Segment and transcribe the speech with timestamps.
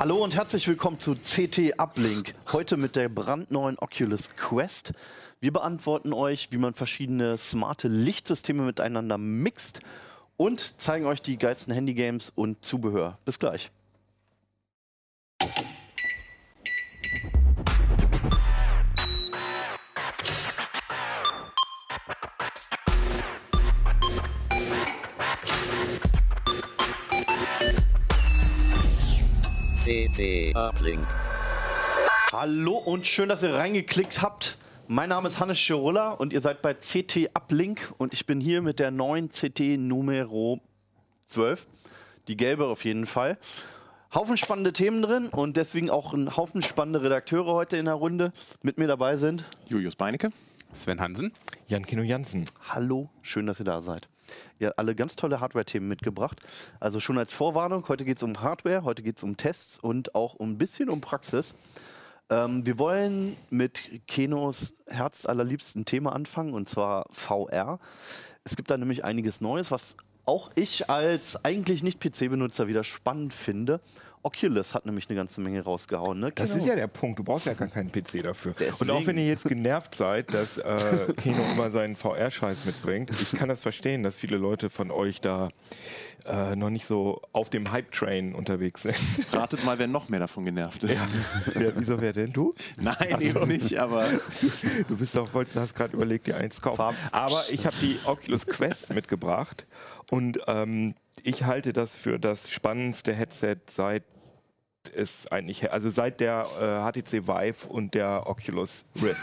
[0.00, 2.32] Hallo und herzlich willkommen zu CT Uplink.
[2.52, 4.94] Heute mit der brandneuen Oculus Quest.
[5.40, 9.80] Wir beantworten euch, wie man verschiedene smarte Lichtsysteme miteinander mixt
[10.38, 13.18] und zeigen euch die geilsten Handygames und Zubehör.
[13.26, 13.70] Bis gleich.
[29.90, 31.04] CT Uplink.
[32.32, 34.56] Hallo und schön, dass ihr reingeklickt habt.
[34.86, 38.62] Mein Name ist Hannes Schirulla und ihr seid bei CT Uplink und ich bin hier
[38.62, 40.60] mit der neuen CT Numero
[41.26, 41.66] 12.
[42.28, 43.36] Die gelbe auf jeden Fall.
[44.14, 48.32] Haufen spannende Themen drin und deswegen auch ein Haufen spannende Redakteure heute in der Runde.
[48.62, 50.30] Mit mir dabei sind Julius Beinecke.
[50.72, 51.32] Sven Hansen.
[51.66, 52.46] Jan Kino Jansen.
[52.68, 54.08] Hallo, schön, dass ihr da seid.
[54.58, 56.40] Ihr habt alle ganz tolle Hardware-Themen mitgebracht.
[56.80, 60.14] Also schon als Vorwarnung, heute geht es um Hardware, heute geht es um Tests und
[60.14, 61.54] auch ein bisschen um Praxis.
[62.30, 67.80] Ähm, wir wollen mit Kenos Herz allerliebsten Thema anfangen, und zwar VR.
[68.44, 69.96] Es gibt da nämlich einiges Neues, was
[70.26, 73.80] auch ich als eigentlich nicht PC-Benutzer wieder spannend finde.
[74.22, 76.20] Oculus hat nämlich eine ganze Menge rausgehauen.
[76.20, 76.30] Ne?
[76.34, 76.60] Das Keno?
[76.62, 77.18] ist ja der Punkt.
[77.18, 78.52] Du brauchst ja gar keinen PC dafür.
[78.58, 78.76] Deswegen.
[78.78, 83.32] Und auch wenn ihr jetzt genervt seid, dass äh, Kino immer seinen VR-Scheiß mitbringt, ich
[83.32, 85.48] kann das verstehen, dass viele Leute von euch da
[86.26, 88.94] äh, noch nicht so auf dem Hype-Train unterwegs sind.
[89.32, 91.00] Ratet mal, wer noch mehr davon genervt ist.
[91.54, 92.32] wer, wieso wer denn?
[92.32, 92.52] Du?
[92.78, 94.06] Nein, eben nicht, aber
[94.88, 96.76] Du bist doch, wolltest, hast gerade überlegt, dir eins zu kaufen.
[96.76, 99.66] Farb- Aber ich habe die Oculus Quest mitgebracht
[100.10, 104.02] und ähm, ich halte das für das spannendste Headset seit
[104.94, 109.20] es eigentlich, also seit der äh, HTC Vive und der Oculus Rift.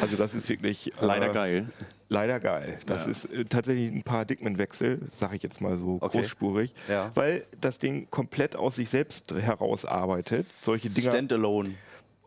[0.00, 1.68] Also das ist wirklich äh, leider geil.
[2.08, 2.78] Leider geil.
[2.86, 3.10] Das Ja.
[3.10, 6.18] ist äh, tatsächlich ein Paradigmenwechsel, sage ich jetzt mal so Okay.
[6.20, 7.10] großspurig, Ja.
[7.14, 10.46] weil das Ding komplett aus sich selbst heraus arbeitet.
[10.62, 11.74] Solche Dinger Standalone.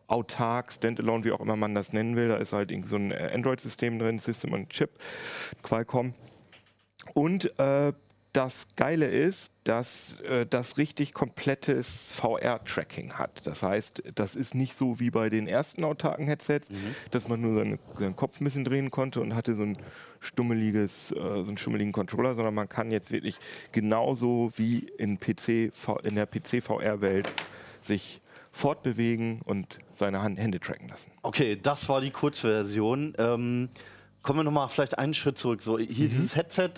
[0.06, 2.28] autark, Standalone, wie auch immer man das nennen will.
[2.28, 4.90] Da ist halt irgendwie so ein Android-System drin, System on Chip,
[5.62, 6.14] Qualcomm.
[7.14, 7.92] Und äh,
[8.32, 13.46] das Geile ist, dass äh, das richtig komplettes VR-Tracking hat.
[13.46, 16.68] Das heißt, das ist nicht so wie bei den ersten autarken Headsets,
[17.10, 19.78] dass man nur seine, seinen Kopf ein bisschen drehen konnte und hatte so ein
[20.20, 23.36] stummeliges, äh, so einen stummeligen Controller, sondern man kann jetzt wirklich
[23.72, 25.72] genauso wie in, PC,
[26.04, 27.30] in der PC-VR-Welt
[27.80, 28.20] sich
[28.52, 31.10] fortbewegen und seine Hand, Hände tracken lassen.
[31.22, 33.14] Okay, das war die Kurzversion.
[33.18, 33.68] Ähm,
[34.22, 35.62] kommen wir nochmal vielleicht einen Schritt zurück.
[35.62, 36.70] So, hier dieses Headset,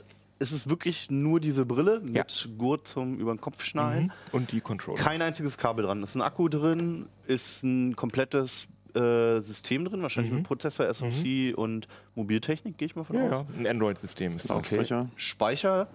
[0.43, 2.25] ist es wirklich nur diese Brille mit Ja.
[2.59, 4.13] Gurt zum über den Kopf schnallen?
[4.33, 4.99] Und die Controller.
[4.99, 6.03] Kein einziges Kabel dran.
[6.03, 11.89] Ist ein Akku drin, ist ein komplettes äh, System drin, wahrscheinlich mit Prozessor, SoC und
[12.15, 13.31] Mobiltechnik, gehe ich mal von ja, aus.
[13.31, 14.51] ja, ein Android-System ist das.
[14.51, 15.09] Lautsprecher.
[15.17, 15.87] Speicher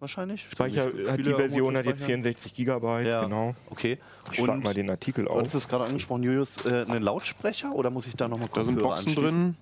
[0.00, 0.48] wahrscheinlich?
[0.50, 2.22] Speicher, Spiele hat die Version hat jetzt speichern?
[2.22, 3.22] 64 Gigabyte, Ja.
[3.22, 3.54] genau.
[3.70, 3.98] Okay.
[4.32, 5.62] Ich schlag mal den Artikel Du hattest auf.
[5.62, 9.14] es gerade angesprochen, Julius, äh, einen Lautsprecher oder muss ich da nochmal Da sind Boxen
[9.14, 9.56] drin.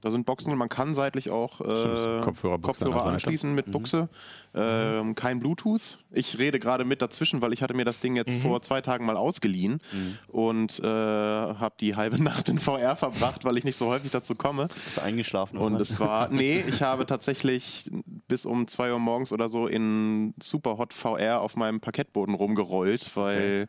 [0.00, 0.58] Da sind Boxen drin.
[0.58, 3.08] Man kann seitlich auch äh, an Kopfhörer Seite.
[3.14, 4.08] anschließen mit Buchse.
[4.54, 5.98] Ähm, kein Bluetooth.
[6.10, 9.04] Ich rede gerade mit dazwischen, weil ich hatte mir das Ding jetzt vor zwei Tagen
[9.06, 9.78] mal ausgeliehen
[10.28, 14.34] und äh, habe die halbe Nacht in VR verbracht, weil ich nicht so häufig dazu
[14.34, 14.68] komme.
[14.86, 15.82] Ist eingeschlafen Und oder?
[15.82, 17.90] es war, nee, ich habe tatsächlich
[18.26, 23.14] bis um 2 Uhr morgens oder so in super hot VR auf meinem Parkettboden rumgerollt,
[23.16, 23.66] weil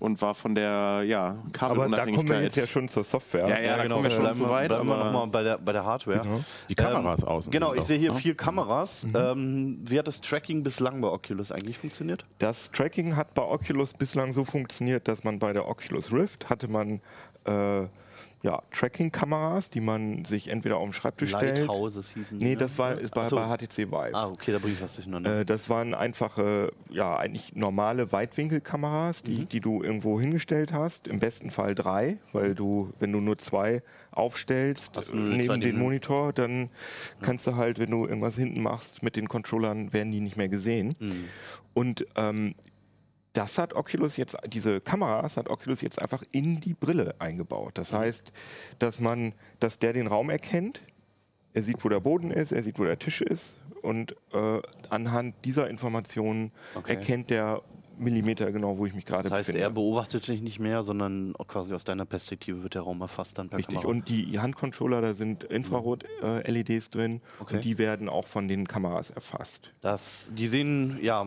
[0.00, 2.16] und war von der, ja, Aber da Kabelunabhängigkeit.
[2.16, 3.48] kommen wir jetzt ja schon zur Software.
[3.48, 5.72] Ja, ja, da kommen wir schon zu weit, bleiben wir aber- nochmal bei der, bei
[5.72, 6.20] der Hardware.
[6.20, 6.44] Genau.
[6.68, 7.46] Die Kameras aus.
[7.46, 8.18] und Genau, ich sehe hier ne?
[8.18, 9.04] vier Kameras.
[9.04, 9.16] Mhm.
[9.16, 12.24] Ähm, wie hat das Tracking bislang bei Oculus eigentlich funktioniert?
[12.38, 16.68] Das Tracking hat bei Oculus bislang so funktioniert, dass man bei der Oculus Rift hatte
[16.68, 17.00] man
[17.44, 17.86] äh,
[18.42, 21.58] ja, Tracking-Kameras, die man sich entweder auf den Schreibtisch stellt.
[21.58, 22.56] Lighthouses hießen die, Nee, ne?
[22.56, 23.36] das war ist bei, so.
[23.36, 24.14] bei HTC Vive.
[24.14, 25.40] Ah, okay, da bringe ich was durcheinander.
[25.40, 31.06] Äh, das waren einfache, ja, eigentlich normale Weitwinkelkameras, die, die du irgendwo hingestellt hast.
[31.06, 35.78] Im besten Fall drei, weil du, wenn du nur zwei aufstellst äh, neben den Dinge.
[35.78, 36.68] Monitor, dann
[37.20, 40.48] kannst du halt, wenn du irgendwas hinten machst mit den Controllern, werden die nicht mehr
[40.48, 40.96] gesehen.
[40.98, 41.24] Mhm.
[41.74, 42.54] Und ähm,
[43.32, 47.78] das hat Oculus jetzt, diese Kameras hat Oculus jetzt einfach in die Brille eingebaut.
[47.78, 48.30] Das heißt,
[48.78, 50.82] dass man, dass der den Raum erkennt,
[51.54, 55.34] er sieht, wo der Boden ist, er sieht, wo der Tisch ist und äh, anhand
[55.44, 56.94] dieser Informationen Okay.
[56.94, 57.62] erkennt der
[57.98, 59.62] Millimeter genau, wo ich mich gerade das heißt, befinde.
[59.64, 63.48] er beobachtet dich nicht mehr, sondern quasi aus deiner Perspektive wird der Raum erfasst dann
[63.48, 63.76] per Richtig.
[63.76, 63.90] Kamera.
[63.90, 67.56] Und die Handcontroller, da sind Infrarot-LEDs drin Okay.
[67.56, 69.72] und die werden auch von den Kameras erfasst.
[69.80, 71.26] Das, die sehen ja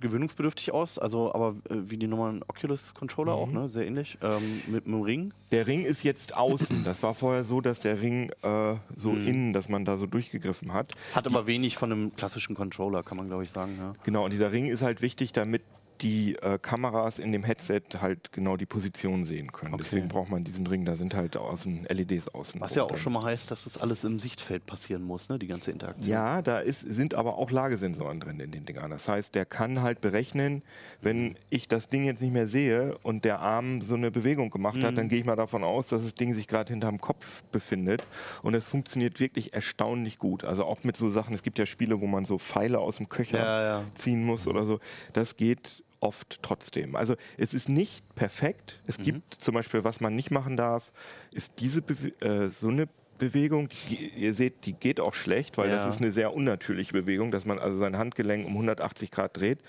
[0.00, 3.68] gewöhnungsbedürftig aus, also aber äh, wie die normalen Oculus-Controller auch, ne?
[3.68, 4.18] Sehr ähnlich.
[4.22, 5.32] Ähm, mit einem Ring.
[5.50, 6.84] Der Ring ist jetzt außen.
[6.84, 9.26] Das war vorher so, dass der Ring äh, so Mhm.
[9.26, 10.92] innen, dass man da so durchgegriffen hat.
[11.14, 13.76] Hat aber wenig von einem klassischen Controller, kann man glaube ich sagen.
[13.78, 13.92] Ja.
[14.04, 15.62] Genau, und dieser Ring ist halt wichtig, damit
[16.02, 19.74] die äh, Kameras in dem Headset halt genau die Position sehen können.
[19.74, 19.84] Okay.
[19.84, 22.60] Deswegen braucht man diesen Ring, da sind halt außen LEDs außen.
[22.60, 22.98] Was ja auch dran.
[22.98, 25.38] schon mal heißt, dass das alles im Sichtfeld passieren muss, ne?
[25.38, 26.08] die ganze Interaktion.
[26.08, 28.90] Ja, da ist, sind aber auch Lagesensoren drin in den Dingern.
[28.90, 30.62] Das heißt, der kann halt berechnen,
[31.00, 34.76] wenn ich das Ding jetzt nicht mehr sehe und der Arm so eine Bewegung gemacht
[34.78, 34.82] Mhm.
[34.84, 38.04] hat, dann gehe ich mal davon aus, dass das Ding sich gerade hinterm Kopf befindet.
[38.42, 40.44] Und es funktioniert wirklich erstaunlich gut.
[40.44, 43.08] Also auch mit so Sachen, es gibt ja Spiele, wo man so Pfeile aus dem
[43.08, 43.84] Köcher Ja, ja.
[43.94, 44.80] ziehen muss oder so.
[45.12, 46.96] Das geht oft trotzdem.
[46.96, 48.80] Also es ist nicht perfekt.
[48.86, 49.04] Es Mhm.
[49.04, 50.92] gibt zum Beispiel, was man nicht machen darf,
[51.32, 52.88] ist diese Bewe äh, so eine
[53.18, 55.76] Bewegung, die, ihr seht, die geht auch schlecht, weil Ja.
[55.76, 59.60] das ist eine sehr unnatürliche Bewegung, dass man also sein Handgelenk um 180 Grad dreht.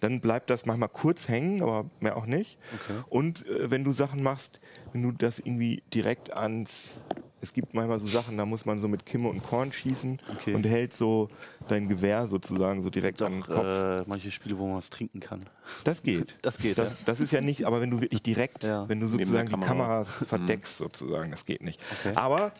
[0.00, 2.58] Dann bleibt das manchmal kurz hängen, aber mehr auch nicht.
[2.74, 3.02] Okay.
[3.08, 4.58] Und äh, wenn du Sachen machst,
[4.92, 6.98] wenn du das irgendwie direkt ans
[7.46, 10.54] es gibt manchmal so Sachen, da muss man so mit Kimme und Korn schießen Okay.
[10.54, 11.28] und hält so
[11.68, 13.64] dein Gewehr sozusagen so direkt an den Doch, Kopf.
[13.66, 15.40] äh, manche Spiele, wo man was trinken kann.
[15.84, 16.36] Das geht.
[16.42, 16.98] Das geht, Das, ja.
[17.04, 18.88] das ist ja nicht, aber wenn du wirklich direkt, Ja.
[18.88, 19.68] wenn du sozusagen der die Kamera.
[19.68, 21.80] Kameras verdeckst, sozusagen, das geht nicht.
[22.00, 22.12] Okay.
[22.16, 22.52] Aber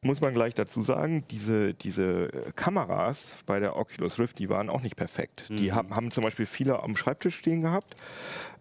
[0.00, 4.70] muss man gleich dazu sagen, diese, diese äh, Kameras bei der Oculus Rift, die waren
[4.70, 5.46] auch nicht perfekt.
[5.48, 5.74] Die Mhm.
[5.74, 7.96] haben, haben zum Beispiel viele am Schreibtisch stehen gehabt,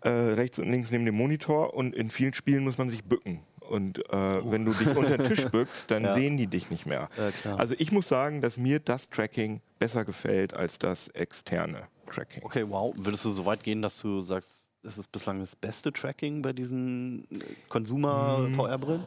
[0.02, 3.42] äh, rechts und links neben dem Monitor und in vielen Spielen muss man sich bücken.
[3.70, 6.04] Und äh, wenn du dich unter den Tisch bückst, dann.
[6.04, 6.14] Ja.
[6.14, 7.10] sehen die dich nicht mehr.
[7.44, 7.56] Ja.
[7.56, 12.44] Also ich muss sagen, dass mir das Tracking besser gefällt als das externe Tracking.
[12.44, 12.94] Okay, wow.
[12.98, 16.54] Würdest du so weit gehen, dass du sagst, es ist bislang das beste Tracking bei
[16.54, 17.40] diesen äh.
[17.70, 19.04] Consumer-VR-Brillen?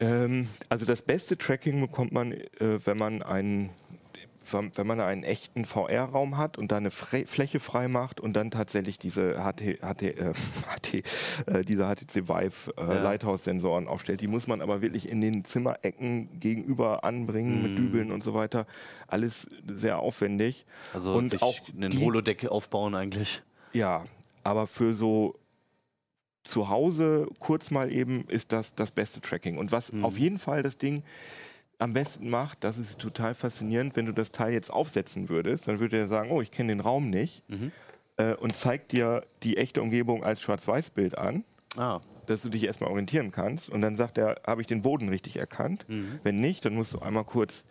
[0.00, 3.70] Ähm, also das beste Tracking bekommt man, äh, wenn man einen
[4.52, 8.50] wenn man einen echten VR-Raum hat und da eine Fre Fläche frei macht und dann
[8.50, 10.32] tatsächlich diese HT, HT, äh,
[10.68, 10.94] HT,
[11.46, 13.02] äh, diese HTC Vive äh, Ja.
[13.02, 14.20] Lighthouse-Sensoren aufstellt.
[14.20, 17.76] Die muss man aber wirklich in den Zimmerecken gegenüber anbringen mit Mhm.
[17.76, 18.66] Dübeln und so weiter.
[19.06, 20.64] Alles sehr aufwendig.
[20.94, 23.42] Also Und auch einen Holodeck aufbauen eigentlich.
[23.72, 24.04] Ja,
[24.42, 25.36] aber für so
[26.42, 29.58] zu Hause kurz mal eben ist das das beste Tracking.
[29.58, 30.04] Und was Mhm.
[30.04, 31.02] auf jeden Fall das Ding
[31.80, 35.80] am besten macht, das ist total faszinierend, wenn du das Teil jetzt aufsetzen würdest, dann
[35.80, 37.72] würde er sagen, oh, ich kenne den Raum nicht Mhm.
[38.16, 41.44] äh, und zeigt dir die echte Umgebung als Schwarz-Weiß-Bild an,
[41.76, 43.68] Ah, dass du dich erstmal orientieren kannst.
[43.68, 45.84] Und dann sagt er, habe ich den Boden richtig erkannt?
[45.88, 46.20] Mhm.
[46.22, 47.64] Wenn nicht, dann musst du einmal kurz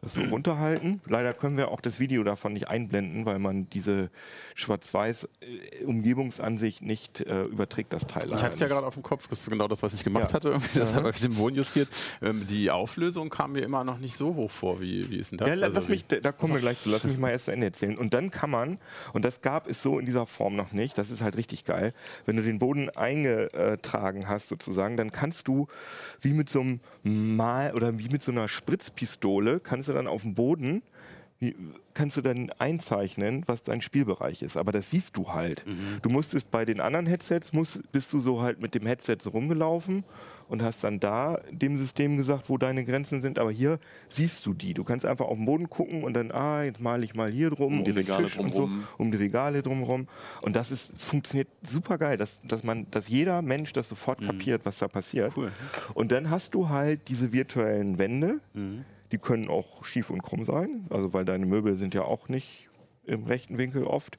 [0.00, 1.00] das so runterhalten.
[1.06, 4.10] Leider können wir auch das Video davon nicht einblenden, weil man diese
[4.54, 8.30] Schwarz-Weiß-Umgebungsansicht nicht äh, überträgt, das Teil.
[8.32, 10.28] Ich hatte es ja gerade auf dem Kopf, das ist genau das, was ich gemacht
[10.30, 10.34] Ja.
[10.34, 10.56] hatte.
[10.74, 11.88] Das habe ich dem Wohn justiert.
[12.22, 14.80] Ähm, die Auflösung kam mir immer noch nicht so hoch vor.
[14.80, 15.48] Wie, wie ist denn das?
[15.48, 16.88] Ja, la- Also lass wie- mich, da da kommen wir gleich zu.
[16.90, 17.96] Lass mich mal erst zu Ende erzählen.
[17.98, 18.78] Und dann kann man,
[19.12, 21.92] und das gab es so in dieser Form noch nicht, das ist halt richtig geil,
[22.26, 25.66] wenn du den Boden eingetragen hast sozusagen, dann kannst du
[26.20, 30.22] wie mit so einem Mal oder wie mit so einer Spritzpistole, kannst du dann auf
[30.22, 30.82] dem Boden
[31.40, 31.54] wie,
[31.94, 34.56] kannst du dann einzeichnen, was dein Spielbereich ist.
[34.56, 35.64] Aber das siehst du halt.
[36.02, 39.30] Du musstest bei den anderen Headsets, musst, bist du so halt mit dem Headset so
[39.30, 40.02] rumgelaufen
[40.48, 43.38] und hast dann da dem System gesagt, wo deine Grenzen sind.
[43.38, 44.74] Aber hier siehst du die.
[44.74, 47.50] Du kannst einfach auf den Boden gucken und dann, ah, jetzt male ich mal hier
[47.50, 48.52] drum, Um die Regale und drumrum.
[48.52, 50.08] So, um die Regale drumherum.
[50.42, 54.62] Und das ist, funktioniert super geil, dass, dass, man, dass jeder Mensch das sofort kapiert,
[54.64, 55.36] was da passiert.
[55.36, 55.52] Cool.
[55.94, 58.84] Und dann hast du halt diese virtuellen Wände, Mhm.
[59.12, 62.68] Die können auch schief und krumm sein, also weil deine Möbel sind ja auch nicht
[63.04, 64.18] im rechten Winkel oft.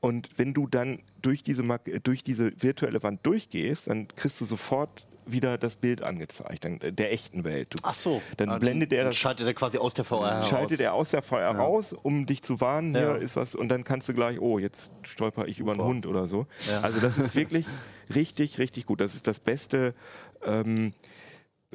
[0.00, 1.62] Und wenn du dann durch diese,
[2.02, 7.12] durch diese virtuelle Wand durchgehst, dann kriegst du sofort wieder das Bild angezeigt, äh, der
[7.12, 7.74] echten Welt.
[7.74, 8.20] Du, Ach so.
[8.38, 10.48] Dann Ah, blendet er das- Schaltet er quasi aus der VR heraus.
[10.48, 13.14] schaltet er aus der VR raus, um dich zu warnen, hier Ja.
[13.14, 15.88] ist was, und dann kannst du gleich, oh, jetzt stolper ich über einen Super.
[15.90, 16.46] Hund oder so.
[16.68, 16.80] Ja.
[16.80, 17.66] Also das ist wirklich
[18.14, 19.00] richtig, richtig gut.
[19.00, 19.94] Das ist das beste
[20.44, 20.92] ähm,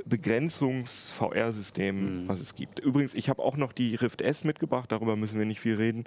[0.06, 2.28] Begrenzungs-VR-System, Mhm.
[2.28, 2.80] was es gibt.
[2.80, 6.06] Übrigens, ich habe auch noch die Rift S mitgebracht, darüber müssen wir nicht viel reden.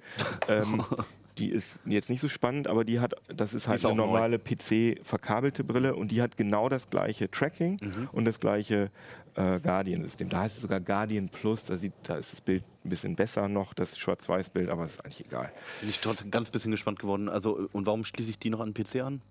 [0.48, 0.82] Ähm,
[1.38, 4.38] die ist jetzt nicht so spannend, aber die hat, das ist halt ist eine normale
[4.38, 8.08] PC-verkabelte Brille und die hat genau das gleiche Tracking Mhm.
[8.12, 8.90] und das gleiche
[9.36, 10.28] äh, Guardian-System.
[10.28, 13.48] Da heißt es sogar Guardian Plus, da, sieht, da ist das Bild ein bisschen besser
[13.48, 15.52] noch, das Schwarz-Weiß-Bild, aber ist eigentlich egal.
[15.80, 17.28] Bin ich trotzdem ganz bisschen gespannt geworden.
[17.28, 19.22] Also, und warum schließe ich die noch an den PC an?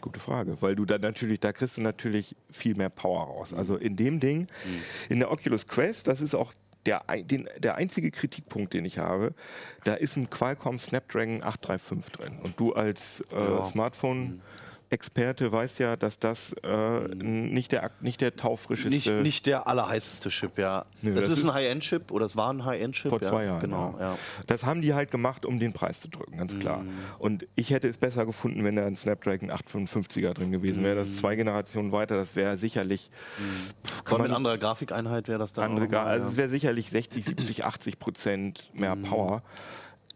[0.00, 3.52] Gute Frage, weil du da natürlich, da kriegst du natürlich viel mehr Power raus.
[3.54, 4.46] Also in dem Ding,
[5.08, 6.52] in der Oculus Quest, das ist auch
[6.86, 9.34] der, den, der einzige Kritikpunkt, den ich habe,
[9.84, 12.38] da ist ein Qualcomm Snapdragon 835 drin.
[12.42, 13.64] Und du als äh, Ja.
[13.64, 14.40] Smartphone
[14.90, 20.30] Experte weißt ja, dass das äh, nicht, der, nicht der taufrischeste Nicht, nicht der allerheißeste
[20.30, 20.84] Chip, ja.
[21.00, 23.08] Nö, das, das ist ein High-End-Chip oder es war ein High-End-Chip.
[23.08, 23.28] Vor ja.
[23.28, 24.12] zwei Jahren, Genau, ja.
[24.12, 24.18] ja.
[24.48, 26.84] Das haben die halt gemacht, um den Preis zu drücken, ganz klar.
[27.18, 30.96] Und ich hätte es besser gefunden, wenn da ein Snapdragon 855er drin gewesen wäre.
[30.96, 33.10] Das ist zwei Generationen weiter, das wäre sicherlich.
[34.04, 37.24] Vor Kann mit anderer Grafikeinheit wäre das dann andere, nochmal, also es wäre sicherlich 60,
[37.24, 39.42] 70, 80 Prozent mehr Power.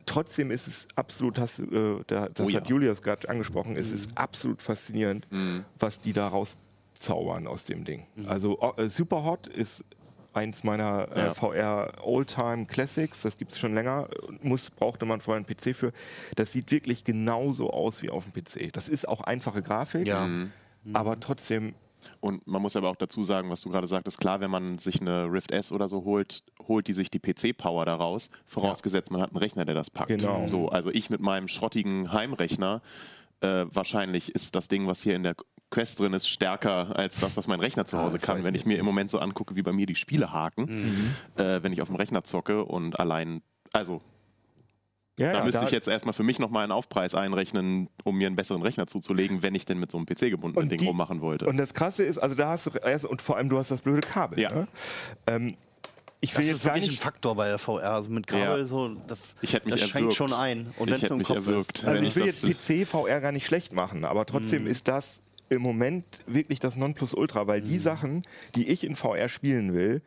[0.07, 2.61] Trotzdem ist es absolut, hast, äh, da, das Oh ja.
[2.61, 5.27] hat Julius gerade angesprochen, es ist absolut faszinierend,
[5.79, 8.07] was die da rauszaubern aus dem Ding.
[8.27, 9.85] Also o- äh, Superhot ist
[10.33, 11.35] eins meiner äh, Ja.
[11.35, 14.09] VR Oldtime Classics, das gibt es schon länger,
[14.43, 15.93] muss, brauchte man vorher einen PC für.
[16.35, 18.73] Das sieht wirklich genauso aus wie auf dem PC.
[18.73, 20.29] Das ist auch einfache Grafik, Ja.
[20.93, 21.75] aber trotzdem
[22.21, 25.01] Und man muss aber auch dazu sagen, was du gerade sagtest, klar, wenn man sich
[25.01, 29.31] eine Rift S oder so holt, holt die sich die PC-Power daraus, vorausgesetzt man hat
[29.31, 30.09] einen Rechner, der das packt.
[30.09, 30.47] Genau.
[30.47, 32.83] So, also ich mit meinem schrottigen Heimrechner,
[33.41, 35.35] äh, wahrscheinlich ist das Ding, was hier in der
[35.71, 38.45] Quest drin ist, stärker als das, was mein Rechner zu Hause das kann.
[38.45, 41.73] Wenn ich mir im Moment so angucke, wie bei mir die Spiele haken, äh, wenn
[41.73, 43.43] ich auf dem Rechner zocke und allein,
[43.73, 44.01] also
[45.17, 48.27] ja, da ja, müsste ich jetzt erstmal für mich nochmal einen Aufpreis einrechnen, um mir
[48.27, 51.21] einen besseren Rechner zuzulegen, wenn ich denn mit so einem PC-gebundenen Und Ding die- rummachen
[51.21, 51.47] wollte.
[51.47, 53.81] Und das Krasse ist, also da hast du erst, und vor allem du hast das
[53.81, 54.41] blöde Kabel.
[54.41, 54.53] Ja.
[54.53, 54.69] Ne?
[55.27, 55.57] Ähm,
[56.21, 57.03] ich Das will ist jetzt gar wirklich ein.
[57.03, 57.93] Faktor bei der VR.
[57.95, 58.67] Also mit Kabel Ja.
[58.67, 60.73] so, das, Ich hätte mich das schränkt schon ein.
[60.79, 61.79] Und Ich hätte mich Kopf erwürgt.
[61.81, 61.85] Ist.
[61.85, 65.61] Also ich will jetzt PC, VR gar nicht schlecht machen, aber trotzdem ist das im
[65.61, 68.23] Moment wirklich das Nonplusultra, weil die Sachen,
[68.55, 70.01] die ich in VR spielen will,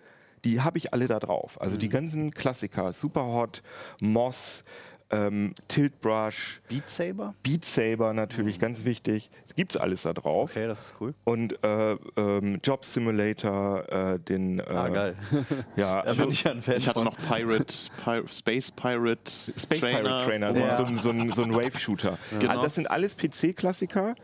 [0.44, 1.62] die habe ich alle da drauf.
[1.62, 3.62] Also die ganzen Klassiker, Superhot,
[4.02, 4.64] Moss,
[5.10, 7.34] ähm, Tilt Brush, Beat Saber?
[7.44, 9.30] Beat Saber natürlich, ganz wichtig.
[9.56, 10.52] Gibt's alles da drauf.
[10.52, 11.14] Okay, das ist cool.
[11.24, 14.60] Und äh, ähm, Job Simulator, äh, den.
[14.60, 15.16] Äh, Ah, geil.
[15.76, 17.74] Ja, Da also bin ich ja ein Fan Ich hatte noch Pirate,
[18.04, 20.74] Pir Space Pirate, Space Pirate Trainer, so, Ja.
[20.76, 22.18] so, ein- so, ein- so ein Wave-Shooter.
[22.40, 22.60] Genau.
[22.60, 24.16] Ah, Das sind alles PC-Klassiker,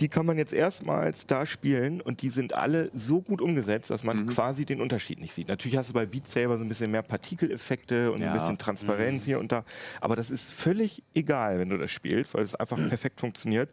[0.00, 4.02] die kann man jetzt erstmals da spielen und die sind alle so gut umgesetzt, dass
[4.02, 4.06] Mhm.
[4.06, 5.48] man quasi den Unterschied nicht sieht.
[5.48, 8.26] Natürlich hast du bei Beat Saber so ein bisschen mehr Partikeleffekte und Ja.
[8.28, 8.32] Mhm.
[8.32, 9.64] ein bisschen Transparenz hier und da,
[10.00, 13.70] aber das ist völlig egal, wenn du das spielst, weil es einfach perfekt funktioniert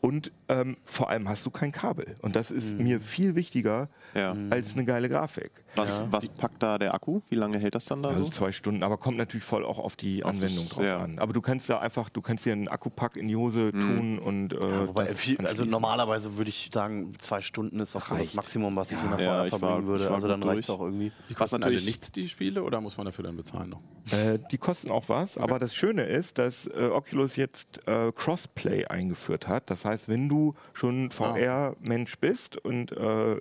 [0.00, 2.84] und ähm, vor allem hast du kein Kabel und das ist Mhm.
[2.84, 4.36] mir viel wichtiger Ja.
[4.50, 5.50] als eine geile Grafik.
[5.74, 7.20] Was, was packt da der Akku?
[7.30, 8.30] Wie lange hält das dann da Also so?
[8.30, 10.98] zwei Stunden, aber kommt natürlich voll auch auf die Auf Anwendung das- drauf ja.
[10.98, 11.18] an.
[11.18, 13.80] Aber du kannst da einfach, du kannst dir einen Akkupack in die Hose Mhm.
[13.80, 18.02] tun und äh, Wobei, das viel, also normalerweise würde ich sagen, zwei Stunden ist auch
[18.04, 18.34] so das.
[18.34, 20.10] Maximum, was ich in der Ja, war- verbringen würde.
[20.10, 20.78] Also dann reicht durch.
[20.78, 21.10] auch irgendwie.
[21.30, 23.80] Die kosten alle natürlich- nichts, die Spiele, oder muss man dafür dann bezahlen noch?
[24.12, 28.86] Äh, die kosten auch was, aber das Schöne ist, dass äh, Oculus jetzt äh, Crossplay
[28.86, 29.68] eingeführt hat.
[29.70, 32.96] Das heißt, wenn du schon VR-Mensch bist und äh,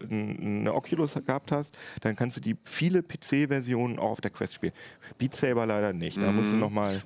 [0.10, 4.74] eine Oculus gehabt hast, dann kannst du die viele PC-Versionen auch auf der Quest spielen.
[5.18, 6.22] Beat Saber leider nicht.
[6.22, 7.02] Da musst du nochmal,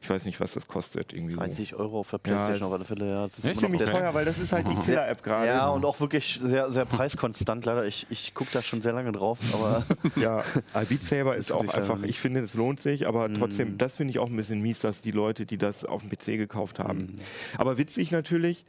[0.00, 1.12] ich weiß nicht, was das kostet.
[1.12, 1.40] Irgendwie so.
[1.40, 3.08] 30 Euro auf der Playstation Ja, auf alle Fälle.
[3.10, 5.46] Ja, das ist Ziemlich teuer, weil das ist halt die Killer-App gerade.
[5.46, 7.84] Ja, und auch wirklich sehr, sehr preiskonstant leider.
[7.86, 9.84] Ich, ich gucke da schon sehr lange drauf, aber
[10.16, 10.42] Ja,
[10.88, 13.34] Beat Saber ist auch einfach, ich finde, es lohnt sich, aber Mhm.
[13.34, 16.10] trotzdem, das finde ich auch ein bisschen mies, dass die Leute, die das auf dem
[16.10, 16.98] PC gekauft haben.
[16.98, 17.16] Mhm.
[17.58, 18.64] Aber witzig natürlich,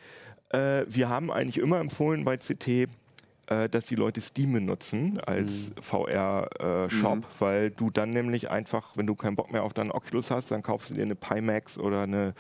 [0.49, 2.87] äh, wir haben eigentlich immer empfohlen bei CT,
[3.49, 5.81] äh, dass die Leute Steam benutzen als Mhm.
[5.81, 10.51] VR-Shop, weil du dann nämlich einfach, wenn du keinen Bock mehr auf deinen Oculus hast,
[10.51, 12.33] dann kaufst du dir eine Pimax oder eine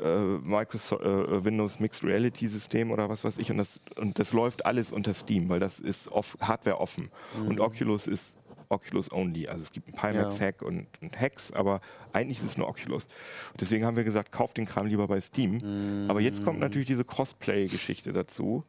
[0.00, 4.32] äh, Microsoft äh, Windows Mixed Reality System oder was weiß ich und das, und das
[4.32, 7.10] läuft alles unter Steam, weil das ist off Hardware offen
[7.48, 8.36] und Oculus ist
[8.68, 9.48] Oculus only.
[9.48, 10.46] Also es gibt einen Pimax Ja.
[10.46, 11.80] Hack und einen Hex, aber
[12.12, 13.06] eigentlich ist es nur Oculus.
[13.60, 16.06] Deswegen haben wir gesagt, kauft den Kram lieber bei Steam.
[16.08, 18.64] Aber jetzt kommt natürlich diese Crossplay-Geschichte dazu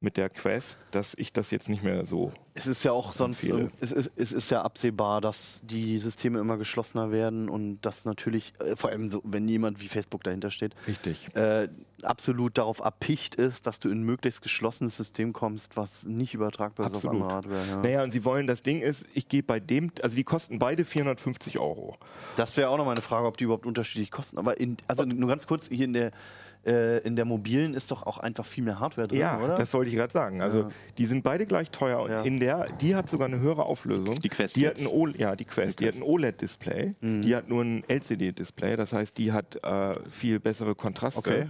[0.00, 2.32] mit der Quest, dass ich das jetzt nicht mehr so.
[2.54, 3.72] es ist ja auch sonst, Empfehle.
[3.80, 8.52] es ist, es ist ja absehbar, dass die Systeme immer geschlossener werden und dass natürlich,
[8.60, 11.34] äh, vor allem so, wenn jemand wie Facebook dahinter steht, Richtig.
[11.34, 11.68] äh,
[12.02, 16.86] absolut darauf erpicht ist, dass du in ein möglichst geschlossenes System kommst, was nicht übertragbar
[16.86, 17.22] ist auf Absolut.
[17.22, 17.66] andere Hardware.
[17.68, 17.76] Ja.
[17.82, 20.84] Naja, und sie wollen, das Ding ist, ich gehe bei dem, also die kosten beide
[20.84, 21.96] 450 Euro.
[22.36, 24.38] Das wäre auch noch mal eine Frage, ob die überhaupt unterschiedlich kosten.
[24.38, 26.12] Aber in, also nur ganz kurz, hier in der,
[26.66, 29.54] äh, in der mobilen ist doch auch einfach viel mehr Hardware drin, Ja, oder?
[29.54, 30.42] das wollte ich gerade sagen.
[30.42, 30.68] Also Ja.
[30.98, 32.22] die sind beide gleich teuer Ja.
[32.22, 34.20] in der, die hat sogar eine höhere Auflösung.
[34.20, 34.86] Die Quest Die hat jetzt?
[34.86, 35.80] ein o ja, die Quest.
[35.80, 36.94] Die, hat ein OLED-Display.
[37.00, 37.22] Mhm.
[37.22, 38.76] Die hat nur ein LCD-Display.
[38.76, 41.18] Das heißt, die hat äh, viel bessere Kontraste.
[41.18, 41.46] Okay.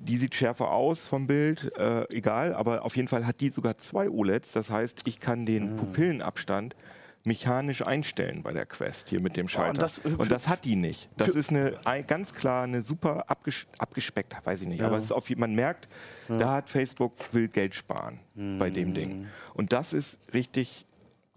[0.00, 3.78] Die sieht schärfer aus vom Bild, äh, egal, aber auf jeden Fall hat die sogar
[3.78, 4.52] zwei OLEDs.
[4.52, 5.80] Das heißt, ich kann den Ah.
[5.80, 6.76] Pupillenabstand
[7.24, 9.78] mechanisch einstellen bei der Quest hier mit dem Schalter.
[9.80, 11.08] das- und das hat die nicht.
[11.16, 15.06] Das ist eine ein, ganz klar eine super abges abgespeckt, weiß ich nicht, aber es
[15.06, 15.88] ist auf, man merkt,
[16.28, 18.18] da hat Facebook will Geld sparen
[18.58, 19.26] bei dem Ding.
[19.54, 20.86] Und das ist richtig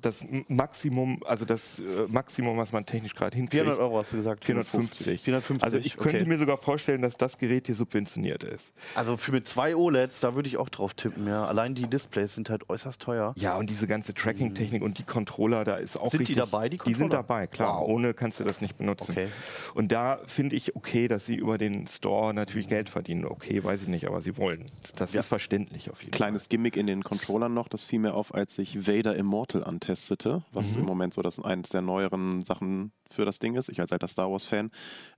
[0.02, 3.64] das Maximum, also das äh, Maximum, was man technisch gerade hinkriegt.
[3.64, 4.46] 400 Euro hast du gesagt.
[4.46, 5.22] 450.
[5.22, 5.64] 450.
[5.64, 6.26] Also ich könnte okay.
[6.28, 8.74] mir sogar vorstellen, dass das Gerät hier subventioniert ist.
[8.96, 11.46] Also für mit zwei OLEDs, da würde ich auch drauf tippen, ja.
[11.46, 13.34] Allein die Displays sind halt äußerst teuer.
[13.38, 16.70] Ja, und diese ganze Tracking-Technik und die Controller, da ist auch Sind die richtig, dabei,
[16.70, 17.24] die Die sind Controller?
[17.24, 17.82] dabei, klar.
[17.82, 17.90] Wow.
[17.90, 19.12] Ohne kannst du das nicht benutzen.
[19.12, 19.28] Okay.
[19.74, 23.26] Und da finde ich okay, dass sie über den Store natürlich Geld verdienen.
[23.26, 24.66] Okay, weiß ich nicht, aber sie wollen.
[24.96, 25.20] Das Ja.
[25.20, 28.58] ist verständlich auf jeden Kleines Gimmick in den Controllern noch, das fiel mir auf, als
[28.58, 29.91] ich Vader Immortal anteste.
[29.96, 33.70] Testete, was im Moment so das eines der neueren Sachen für das Ding ist.
[33.70, 34.72] Ich als alter Star Wars-Fan.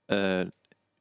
[0.08, 0.48] Äh,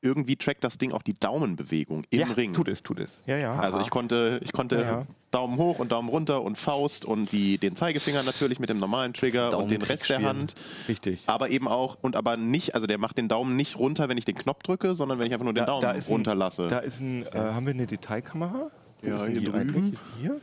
[0.04, 2.52] irgendwie trackt das Ding auch die Daumenbewegung im ja, Ring.
[2.52, 3.22] tut es, tut es.
[3.24, 3.54] Ja, ja.
[3.54, 5.06] Also ich konnte, ich konnte Ja, ja.
[5.30, 9.14] Daumen hoch und Daumen runter und Faust und die, den Zeigefinger natürlich mit dem normalen
[9.14, 10.56] Trigger und den Rest der Hand.
[10.88, 11.22] Richtig.
[11.28, 14.24] Aber eben auch, und aber nicht, also der macht den Daumen nicht runter, wenn ich
[14.24, 16.66] den Knopf drücke, sondern wenn ich einfach nur den Daumen ist ein- runterlasse.
[16.66, 18.72] Da ist ein, äh, haben wir eine Detailkamera?
[19.02, 19.96] Wo Ja, hier die drüben.
[20.20, 20.40] hier?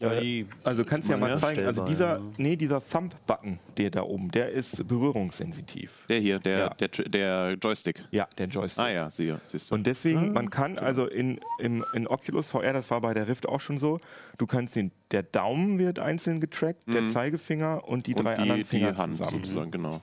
[0.00, 1.66] Ja, die Also kannst du ja mal zeigen.
[1.66, 6.04] Also dieser, nee, dieser Thumb-Button, der da oben, der ist berührungssensitiv.
[6.08, 6.68] der hier, der, Ja.
[6.74, 8.04] der, der Joystick.
[8.12, 8.84] Ja, der Joystick.
[8.84, 9.74] Ah ja, siehe, siehst du.
[9.74, 13.48] Und deswegen, man kann also in, im, in Oculus VR, das war bei der Rift
[13.48, 13.98] auch schon so,
[14.38, 18.40] du kannst den, der Daumen wird einzeln getrackt, der Zeigefinger und die und drei die,
[18.42, 19.30] anderen die Finger Hand zusammen.
[19.44, 20.00] sozusagen, genau.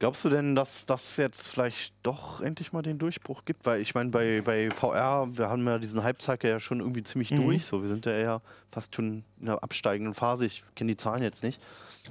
[0.00, 3.66] Glaubst du denn, dass das jetzt vielleicht doch endlich mal den Durchbruch gibt?
[3.66, 7.32] Weil ich meine, bei, bei VR, wir haben ja diesen Hype-Cycle ja schon irgendwie ziemlich
[7.32, 7.38] Mhm.
[7.38, 7.66] durch.
[7.66, 8.40] So, wir sind ja eher
[8.70, 10.46] fast schon in einer absteigenden Phase.
[10.46, 11.60] Ich kenne die Zahlen jetzt nicht.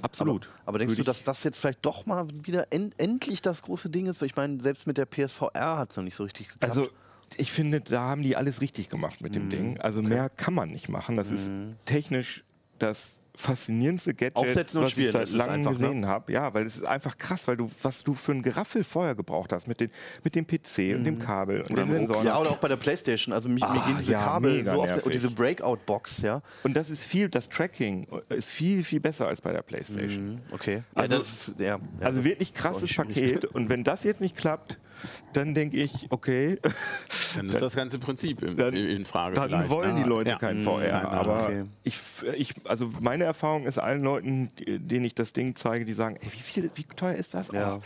[0.02, 0.48] Absolut.
[0.60, 3.62] Aber, aber denkst Würde du, dass das jetzt vielleicht doch mal wieder en endlich das
[3.62, 4.20] große Ding ist?
[4.20, 6.64] Weil ich meine, selbst mit der PSVR hat es noch nicht so richtig geklappt.
[6.70, 6.88] Also
[7.38, 9.50] ich finde, da haben die alles richtig gemacht mit dem Mhm.
[9.50, 9.80] Ding.
[9.80, 11.16] Also mehr kann man nicht machen.
[11.16, 11.50] Das ist
[11.86, 12.44] technisch
[12.78, 15.70] das faszinierendste Gadget, Aufsetzen und was ich spielen, seit das ist langem ne?
[15.70, 16.32] gesehen habe.
[16.32, 19.52] Ja, weil es ist einfach krass, weil du, was du für ein Geraffel vorher gebraucht
[19.52, 19.90] hast mit, den,
[20.24, 22.26] mit dem PC und dem Kabel und Oder den einem Sensoren.
[22.26, 23.32] ja, oder auch bei der Playstation.
[23.32, 25.06] Also mich, mir Ah, gehen diese ja, Kabel so oft nervig.
[25.06, 26.42] und diese Breakout-Box, ja.
[26.64, 30.30] Und das ist viel, das Tracking ist viel, viel besser als bei der Playstation.
[30.34, 30.82] Mhm, Okay.
[30.96, 32.94] Ja, Also- das, ja, ja, Also wirklich krasses.
[32.94, 33.44] Paket.
[33.54, 34.78] Und wenn das jetzt nicht klappt,
[35.32, 36.58] dann denke ich, okay,
[37.36, 39.34] Dann ist das ganze Prinzip in, Dann- in Frage.
[39.34, 40.02] dann vielleicht, wollen ne?
[40.02, 40.38] die Leute Ja.
[40.38, 40.86] kein Mhm, VR.
[40.88, 41.64] ja, aber okay.
[41.84, 41.98] ich,
[42.36, 46.26] ich, also meine Erfahrung ist allen Leuten, denen ich das Ding zeige, die sagen, ey,
[46.32, 47.48] wie, viel, wie teuer ist das?
[47.52, 47.76] Ja.
[47.76, 47.80] Oh,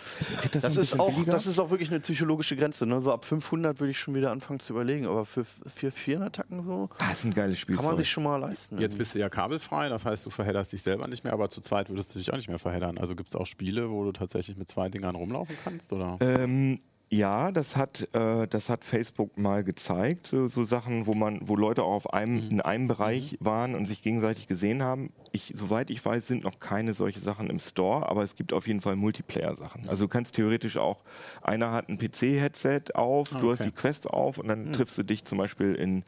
[0.53, 1.33] das, Das ist, auch, billiger?
[1.33, 2.87] das ist auch wirklich eine psychologische Grenze.
[2.87, 3.01] Ne?
[3.01, 5.07] So ab 500 würde ich schon wieder anfangen zu überlegen.
[5.07, 7.77] Aber für, für 400 Tacken so das ist ein geiles Spiel.
[7.77, 8.79] kann man sich schon mal leisten.
[8.79, 11.61] Jetzt bist du ja kabelfrei, das heißt, du verhedderst dich selber nicht mehr, aber zu
[11.61, 12.99] zweit würdest du dich auch nicht mehr verheddern.
[12.99, 15.93] Also gibt es auch Spiele, wo du tatsächlich mit zwei Dingern rumlaufen kannst?
[15.93, 16.17] Oder?
[16.21, 16.79] Ähm,
[17.13, 21.57] ja, das hat, äh, das hat Facebook mal gezeigt, so, so Sachen, wo man, wo
[21.57, 25.13] Leute auch auf einem, in einem Bereich waren und sich gegenseitig gesehen haben.
[25.31, 28.67] Ich, soweit ich weiß, sind noch keine solche Sachen im Store, aber es gibt auf
[28.67, 29.91] jeden Fall Multiplayer-Sachen.
[29.91, 31.05] Also du kannst theoretisch auch,
[31.43, 35.27] einer hat ein PC-Headset auf, du hast die Quest auf und dann triffst du dich
[35.27, 36.05] zum Beispiel in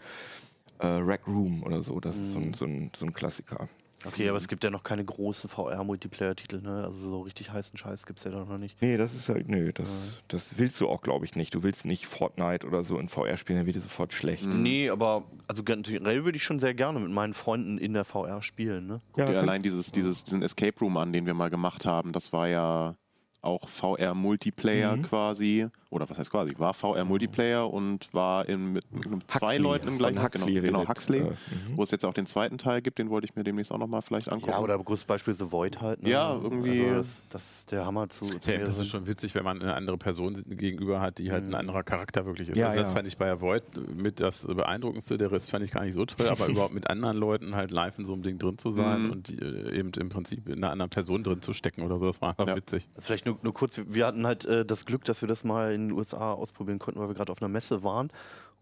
[0.78, 2.00] äh, Rec Room oder so.
[2.00, 3.68] Das ist so ein, so ein, so ein Klassiker.
[4.06, 6.60] Okay, aber es gibt ja noch keine großen VR-Multiplayer-Titel.
[6.60, 6.84] Ne?
[6.84, 8.80] Also so richtig heißen Scheiß gibt es ja da noch nicht.
[8.82, 11.54] Nee, das ist halt, nö, das, das willst du auch, glaube ich, nicht.
[11.54, 14.46] Du willst nicht Fortnite oder so in VR spielen, dann wird dir sofort schlecht.
[14.46, 18.42] Nee, aber also generell würde ich schon sehr gerne mit meinen Freunden in der VR
[18.42, 18.86] spielen.
[18.86, 19.00] Ne?
[19.12, 22.12] Guck dir kannst- allein dieses, dieses, diesen Escape Room an, den wir mal gemacht haben.
[22.12, 22.96] Das war ja
[23.40, 25.02] auch VR-Multiplayer Mhm.
[25.02, 25.66] quasi.
[25.94, 26.52] Oder was heißt quasi?
[26.58, 30.88] War VR-Multiplayer und war in, mit, mit zwei Huxley, Leuten im gleichen Huxley genau, genau,
[30.88, 31.18] Huxley.
[31.20, 31.30] äh, mhm.
[31.76, 34.02] Wo es jetzt auch den zweiten Teil gibt, den wollte ich mir demnächst auch nochmal
[34.02, 34.50] vielleicht angucken.
[34.52, 36.02] Ja, oder großes Beispiel The Void halt.
[36.02, 36.10] Ne?
[36.10, 38.24] Ja, irgendwie- Also das, das ist der Hammer zu.
[38.24, 41.44] zu Ja, das ist schon witzig, wenn man eine andere Person gegenüber hat, die halt
[41.44, 42.58] ein anderer Charakter wirklich ist.
[42.58, 42.94] Ja, also das ja.
[42.96, 43.62] fand ich bei Avoid
[43.94, 45.16] mit das Beeindruckendste.
[45.16, 47.98] Der Rest fand ich gar nicht so toll, aber überhaupt mit anderen Leuten halt live
[48.00, 49.10] in so einem Ding drin zu sein Mhm.
[49.12, 52.06] und die, äh, eben im Prinzip in einer anderen Person drin zu stecken oder so,
[52.06, 52.56] das war einfach Ja.
[52.56, 52.88] witzig.
[52.98, 55.83] Vielleicht nur, nur kurz, wir hatten halt äh, das Glück, dass wir das mal in
[55.88, 58.10] den USA ausprobieren konnten, weil wir gerade auf einer Messe waren.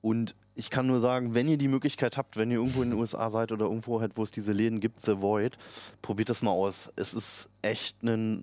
[0.01, 2.99] Und ich kann nur sagen, wenn ihr die Möglichkeit habt, wenn ihr irgendwo in den
[3.01, 5.57] USA seid oder irgendwo halt, wo es diese Läden gibt, The Void,
[6.03, 6.91] probiert das mal aus.
[6.97, 8.43] Es ist echt ein,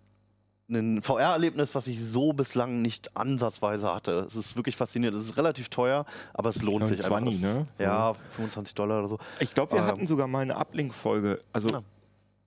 [0.70, 4.26] ein VR-Erlebnis, was ich so bislang nicht ansatzweise hatte.
[4.28, 5.20] Es ist wirklich faszinierend.
[5.20, 7.60] Es ist relativ teuer, aber es lohnt Ja, sich 20, einfach.
[7.60, 7.68] ne?
[7.78, 9.18] Ja, 25 Dollar oder so.
[9.40, 11.42] Ich glaube, wir Ähm, hatten sogar mal eine Uplink-Folge.
[11.52, 11.82] Also Ja.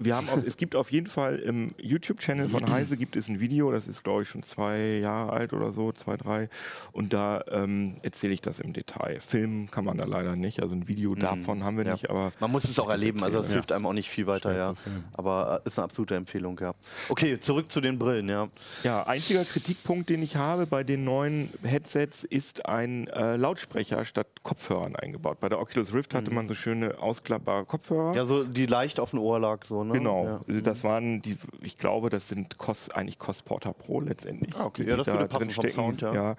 [0.04, 3.40] Wir haben auf, es gibt auf jeden Fall im YouTube-Channel von Heise gibt es ein
[3.40, 6.48] Video, das ist glaube ich schon zwei Jahre alt oder so, zwei, drei.
[6.92, 9.20] Und da ähm, erzähle ich das im Detail.
[9.20, 11.86] Filmen kann man da leider nicht, also ein Video davon haben wir Mhm.
[11.88, 11.92] Ja.
[11.94, 14.08] nicht, aber Man muss es auch das erleben, also es erzählen, hilft einem auch nicht
[14.08, 14.74] viel weiter, Schwer ja.
[15.14, 16.74] Aber äh, ist eine absolute Empfehlung, ja.
[17.08, 18.48] Okay, zurück zu den Brillen, ja.
[18.84, 24.28] Ja, einziger Kritikpunkt, den ich habe bei den neuen Headsets, ist ein äh, Lautsprecher statt
[24.42, 25.40] Kopfhörern eingebaut.
[25.40, 28.14] Bei der Oculus Rift hatte man so schöne ausklappbare Kopfhörer.
[28.14, 29.91] Ja, so die leicht auf dem Ohr lag, so, ne?
[29.92, 30.40] Genau, Ja.
[30.46, 34.54] also das waren die, ich glaube, das sind Cos, eigentlich Cosporter Pro letztendlich.
[34.56, 34.84] Ah, okay.
[34.84, 35.70] die Ja, das da würde passen drin vom.
[35.70, 36.32] Sound, ja.
[36.32, 36.36] Mhm.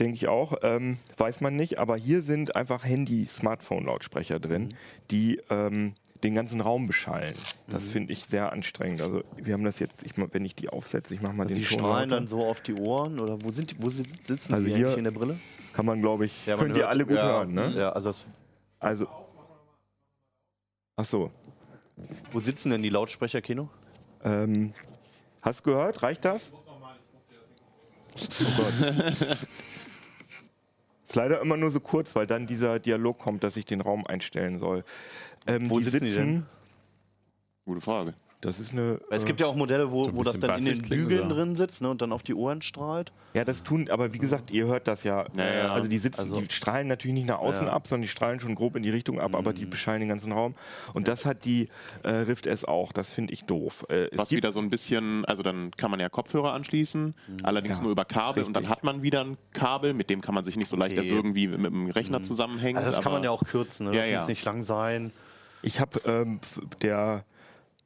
[0.00, 0.58] denke ich auch.
[0.62, 4.74] Ähm, weiß man nicht, aber hier sind einfach Handy-Smartphone-Lautsprecher drin, Mhm.
[5.10, 7.34] die ähm, den ganzen Raum beschallen.
[7.66, 7.90] Das Mhm.
[7.90, 9.02] finde ich sehr anstrengend.
[9.02, 11.62] Also wir haben das jetzt, ich, wenn ich die aufsetze, ich mache mal Also den
[11.62, 12.20] die Ton strahlen lauter.
[12.22, 14.86] dann so auf die Ohren oder wo sind die, wo si- sitzen Also die hier-
[14.86, 15.38] eigentlich in der Brille?
[15.74, 17.72] Kann man, glaube ich, Ja, ihr hört- alle gut ja, hören, ne?
[17.76, 18.24] Ja, also das,
[18.78, 19.06] Also,
[20.96, 21.30] ach so.
[22.32, 23.68] Wo sitzen denn die Lautsprecher, Kino?
[24.24, 24.72] Ähm,
[25.42, 26.02] hast du gehört?
[26.02, 26.52] Reicht das?
[28.14, 28.18] Oh
[28.56, 29.38] Gott.
[31.04, 34.06] Ist leider immer nur so kurz, weil dann dieser Dialog kommt, dass ich den Raum
[34.06, 34.84] einstellen soll.
[35.46, 36.46] Ähm, Wo die sitzen die denn?
[37.64, 38.14] Gute Frage.
[38.44, 39.00] Das ist eine.
[39.08, 41.28] Weil es äh, gibt ja auch Modelle, wo, So wo das dann in den Bügeln
[41.28, 43.10] drin sitzt ne, und dann auf die Ohren strahlt.
[43.32, 45.24] Ja, das tun, aber wie gesagt, ihr hört das ja.
[45.36, 45.72] Ja, ja.
[45.72, 47.72] Also die sitzen, Also- die strahlen natürlich nicht nach außen Ja.
[47.72, 50.30] ab, sondern die strahlen schon grob in die Richtung ab, aber die bescheinen den ganzen
[50.32, 50.54] Raum.
[50.92, 51.68] Und das hat die
[52.02, 52.92] äh, Rift S auch.
[52.92, 53.86] Das finde ich doof.
[53.88, 57.14] Äh, es Was gibt- wieder so ein bisschen, also dann kann man ja Kopfhörer anschließen,
[57.42, 58.76] allerdings Ja, nur über Kabel und dann richtig.
[58.76, 61.08] hat man wieder ein Kabel, mit dem kann man sich nicht so leicht Okay.
[61.08, 62.78] erwürgen, wie mit dem Rechner zusammenhängt.
[62.78, 63.94] Also das kann man ja auch kürzen, ne?
[63.96, 64.18] Ja, das ja.
[64.20, 65.12] muss nicht lang sein.
[65.62, 66.40] Ich habe ähm,
[66.82, 67.24] der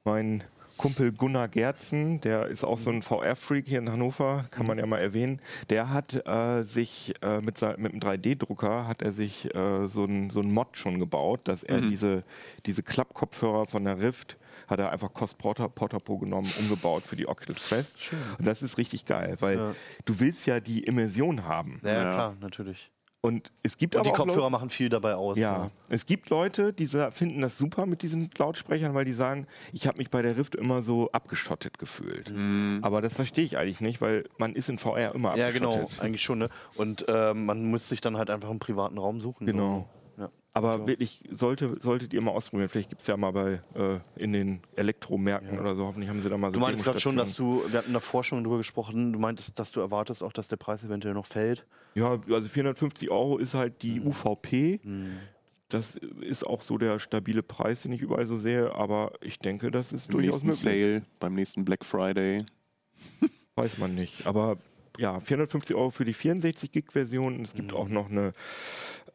[0.09, 0.45] mein
[0.77, 4.87] Kumpel Gunnar Gerzen, der ist auch so ein VR-Freak hier in Hannover, kann man ja
[4.87, 5.41] mal erwähnen.
[5.71, 10.31] Der hat äh, sich äh, mit, mit einem 3D-Drucker hat er sich äh, so ein
[10.31, 12.23] so ein Mod schon gebaut, dass er diese
[12.67, 14.37] diese Klappkopfhörer von der Rift
[14.69, 17.97] hat er einfach Cost Porter, Porter Pro genommen, umgebaut für die Oculus Quest.
[18.39, 19.75] Und das ist richtig geil, weil Ja.
[20.05, 21.81] du willst ja die Immersion haben.
[21.83, 22.13] Ja, Ja.
[22.13, 22.91] klar, natürlich.
[23.21, 25.37] Und es gibt Und die aber auch Kopfhörer Leute, machen viel dabei aus.
[25.37, 25.71] ja, ne?
[25.89, 29.99] es gibt Leute, die finden das super mit diesen Lautsprechern, weil die sagen, ich habe
[29.99, 32.33] mich bei der Rift immer so abgeschottet gefühlt.
[32.83, 35.89] Aber das verstehe ich eigentlich nicht, weil man ist in VR immer Ja, abgeschottet.
[35.91, 36.39] genau, eigentlich schon.
[36.39, 36.49] Ne?
[36.77, 39.47] Und ähm, man muss sich dann halt einfach einen privaten Raum suchen.
[39.47, 39.79] Genau.
[39.79, 39.98] Ja.
[40.55, 42.69] Aber wirklich, sollte, solltet ihr mal ausprobieren.
[42.69, 45.85] Vielleicht gibt es ja mal bei äh, in den Elektromärkten oder so.
[45.85, 48.25] Hoffentlich haben sie da mal so Du meinst gerade schon, dass du, wir hatten davor
[48.25, 51.65] schon drüber gesprochen, du meintest, dass du erwartest auch, dass der Preis eventuell noch fällt.
[51.95, 53.79] Ja, also 450 Euro ist halt Mhm.
[53.79, 54.81] die UVP.
[55.69, 58.75] Das ist auch so der stabile Preis, den ich überall so sehe.
[58.75, 60.61] Aber ich denke, das ist Im durchaus möglich.
[60.63, 62.39] Sale, beim nächsten Black Friday.
[63.55, 64.27] Weiß man nicht.
[64.27, 64.57] Aber
[64.99, 67.37] ja, 450 Euro für die 64 Gig-Version.
[67.37, 67.77] Und Es gibt Mhm.
[67.77, 68.33] auch noch eine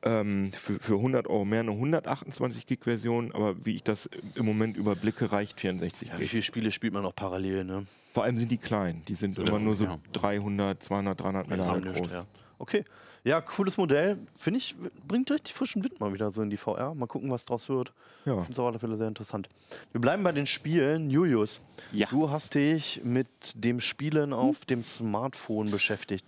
[0.04, 3.34] ähm, für, für 100 Euro mehr eine 128 Gig-Version.
[3.34, 6.30] Aber wie ich das im Moment überblicke, reicht 64 Ja, wie Gig.
[6.32, 7.86] viele Spiele spielt man noch parallel, ne?
[8.14, 9.02] Vor allem sind die klein.
[9.08, 10.00] Die sind immer das nur so ja.
[10.14, 12.12] 300, 200, 300 Megabyte nicht, groß.
[12.12, 12.26] ja.
[12.60, 12.86] Okay.
[13.26, 14.18] Ja, cooles Modell.
[14.38, 14.76] Finde ich,
[15.08, 16.94] bringt richtig frischen Wind mal wieder so in die VR.
[16.94, 17.94] Mal gucken, was draus wird.
[18.26, 18.36] Ja.
[18.36, 19.48] Finde es auf alle Fälle sehr interessant.
[19.94, 21.10] Wir bleiben bei den Spielen.
[21.10, 21.62] Julius,
[21.94, 22.08] Ja.
[22.12, 26.26] du hast dich mit dem Spielen auf dem Smartphone beschäftigt.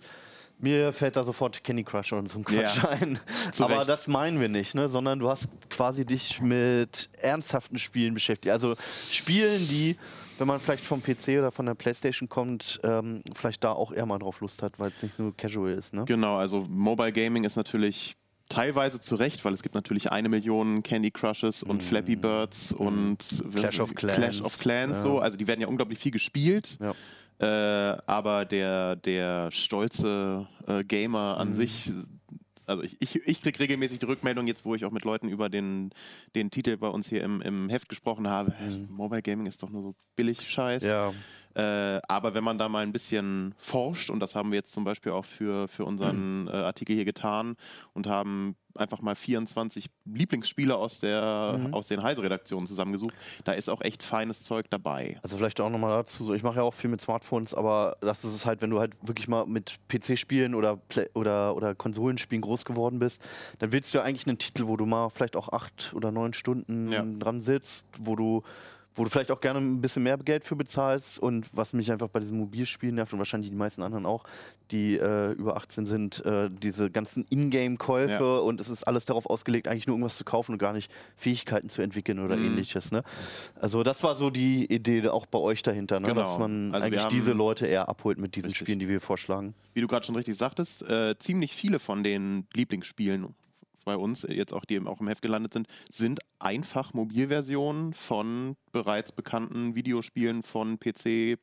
[0.58, 3.18] Mir fällt da sofort Candy Crush und so ein Quatsch Ja, ein.
[3.60, 3.88] Aber Recht.
[3.88, 4.88] das meinen wir nicht, ne?
[4.88, 8.52] sondern du hast quasi dich mit ernsthaften Spielen beschäftigt.
[8.52, 8.74] Also
[9.10, 9.96] Spielen, die,
[10.38, 14.06] wenn man vielleicht vom PC oder von der Playstation kommt, ähm, vielleicht da auch eher
[14.06, 15.92] mal drauf Lust hat, weil es nicht nur casual ist.
[15.92, 16.04] Ne?
[16.06, 18.16] Genau, also Mobile Gaming ist natürlich
[18.48, 23.18] teilweise zu Recht, weil es gibt natürlich eine Million Candy Crushes und Flappy Birds und
[23.44, 23.54] Mhm.
[23.56, 24.16] Clash of Clans.
[24.16, 25.02] Clash of Clans Ja.
[25.02, 25.18] so.
[25.18, 26.78] Also die werden ja unglaublich viel gespielt.
[26.80, 26.94] Ja.
[27.38, 27.46] Äh,
[28.06, 31.40] aber der, der stolze äh, Gamer Mhm.
[31.40, 31.90] an sich,
[32.66, 35.48] also ich, ich, ich kriege regelmäßig die Rückmeldung, jetzt wo ich auch mit Leuten über
[35.48, 35.90] den,
[36.34, 39.70] den Titel bei uns hier im, im Heft gesprochen habe, "Hä, Mobile Gaming ist doch
[39.70, 40.82] nur so billig Scheiß.
[40.84, 40.88] Mhm.
[40.88, 41.12] Ja,
[41.54, 44.84] Äh, aber wenn man da mal ein bisschen forscht, und das haben wir jetzt zum
[44.84, 47.56] Beispiel auch für, für unseren äh, Artikel hier getan
[47.94, 51.74] und haben einfach mal 24 Lieblingsspiele aus, der, Mhm.
[51.74, 55.18] aus den Heise-Redaktionen zusammengesucht, da ist auch echt feines Zeug dabei.
[55.22, 58.34] also vielleicht auch nochmal dazu, ich mache ja auch viel mit Smartphones, aber das ist
[58.34, 62.64] es halt, wenn du halt wirklich mal mit PC-Spielen oder, Play oder, oder Konsolenspielen groß
[62.64, 63.22] geworden bist,
[63.58, 66.32] dann willst du ja eigentlich einen Titel, wo du mal vielleicht auch acht oder neun
[66.32, 67.04] Stunden Ja.
[67.18, 68.42] dran sitzt, wo du
[68.96, 72.08] wo du vielleicht auch gerne ein bisschen mehr Geld für bezahlst und was mich einfach
[72.08, 74.24] bei diesen Mobilspielen nervt und wahrscheinlich die meisten anderen auch,
[74.70, 78.38] die äh, über 18 sind, äh, diese ganzen Ingame-Käufe Ja.
[78.38, 81.68] und es ist alles darauf ausgelegt, eigentlich nur irgendwas zu kaufen und gar nicht Fähigkeiten
[81.68, 82.46] zu entwickeln oder Mhm.
[82.46, 82.90] ähnliches.
[82.90, 83.02] Ne?
[83.60, 86.08] Also das war so die Idee auch bei euch dahinter, ne?
[86.08, 86.22] Genau.
[86.22, 88.66] dass man Also eigentlich diese Leute eher abholt mit diesen Richtig.
[88.66, 89.54] Spielen, die wir vorschlagen.
[89.74, 93.24] Wie du gerade schon richtig sagtest, äh, ziemlich viele von den Lieblingsspielen
[93.86, 98.56] bei uns, äh, jetzt auch die auch im Heft gelandet sind, sind einfach Mobilversionen von
[98.72, 101.38] bereits bekannten Videospielen von PC,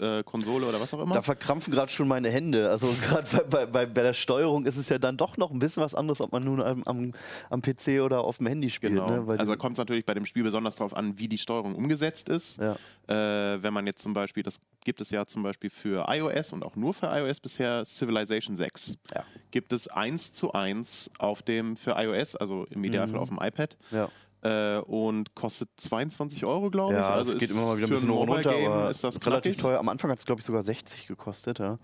[0.00, 1.14] äh, Konsole oder was auch immer.
[1.14, 2.70] Da verkrampfen gerade schon meine Hände.
[2.70, 5.58] Also gerade bei, bei, bei, bei der Steuerung ist es ja dann doch noch ein
[5.58, 7.12] bisschen was anderes, ob man nun am, am,
[7.50, 8.94] am PC oder auf dem Handy spielt.
[8.94, 9.08] Genau.
[9.24, 9.38] Ne?
[9.38, 12.58] Also kommt es natürlich bei dem Spiel besonders darauf an, wie die Steuerung umgesetzt ist.
[12.58, 12.76] ja.
[13.08, 16.62] Äh, wenn man jetzt zum Beispiel, das gibt es ja zum Beispiel für iOS und
[16.64, 18.96] auch nur für iOS bisher Civilization 6.
[19.14, 19.24] Ja.
[19.50, 23.22] Gibt es eins zu eins auf dem für iOS, also im Idealfall Mhm.
[23.22, 23.76] auf dem iPad.
[23.90, 24.10] Ja.
[24.42, 27.00] Äh, und kostet 22 Euro, glaube ich.
[27.00, 29.56] Ja, also es geht immer mal wieder ein bisschen runter, aber ist das relativ knackig.
[29.58, 29.78] teuer.
[29.80, 31.58] Am Anfang hat es, glaube ich, sogar 60 gekostet.
[31.58, 31.78] Ja.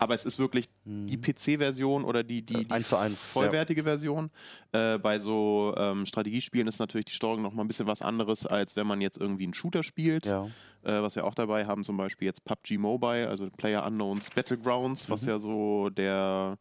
[0.00, 2.72] Aber es ist wirklich die PC-Version oder die, die, die Mhm.
[2.72, 4.30] Eins zu eins, vollwertige Version.
[4.72, 8.44] Äh, bei so ähm, Strategiespielen ist natürlich die Steuerung noch mal ein bisschen was anderes,
[8.46, 10.26] als wenn man jetzt irgendwie einen Shooter spielt.
[10.26, 10.46] Ja.
[10.82, 15.10] Äh, was wir auch dabei haben, zum Beispiel jetzt PUBG Mobile, also Player Unknowns Battlegrounds,
[15.10, 15.28] was Mhm.
[15.28, 16.56] ja so der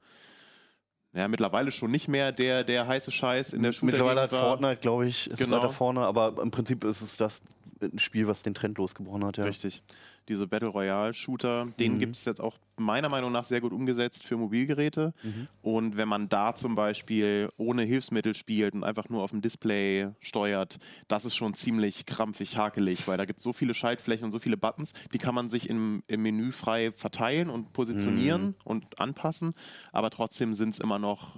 [1.13, 4.29] ja, mittlerweile schon nicht mehr der, der heiße Scheiß in der Shooter Mittlerweile hat.
[4.31, 5.57] Fortnite, glaube ich, ist Genau.
[5.57, 7.41] weiter vorne, aber im Prinzip ist es das
[7.81, 9.37] ein Spiel, was den Trend losgebrochen hat.
[9.37, 9.43] Ja.
[9.45, 9.83] Richtig.
[10.27, 11.99] Diese Battle Royale-Shooter, den Mhm.
[11.99, 15.13] gibt es jetzt auch meiner Meinung nach sehr gut umgesetzt für Mobilgeräte.
[15.23, 15.47] Mhm.
[15.63, 20.09] Und wenn man da zum Beispiel ohne Hilfsmittel spielt und einfach nur auf dem Display
[20.19, 24.31] steuert, das ist schon ziemlich krampfig, hakelig, weil da gibt es so viele Schaltflächen und
[24.31, 28.55] so viele Buttons, die kann man sich im, im Menü frei verteilen und positionieren Mhm.
[28.65, 29.53] und anpassen.
[29.91, 31.37] Aber trotzdem sind es immer noch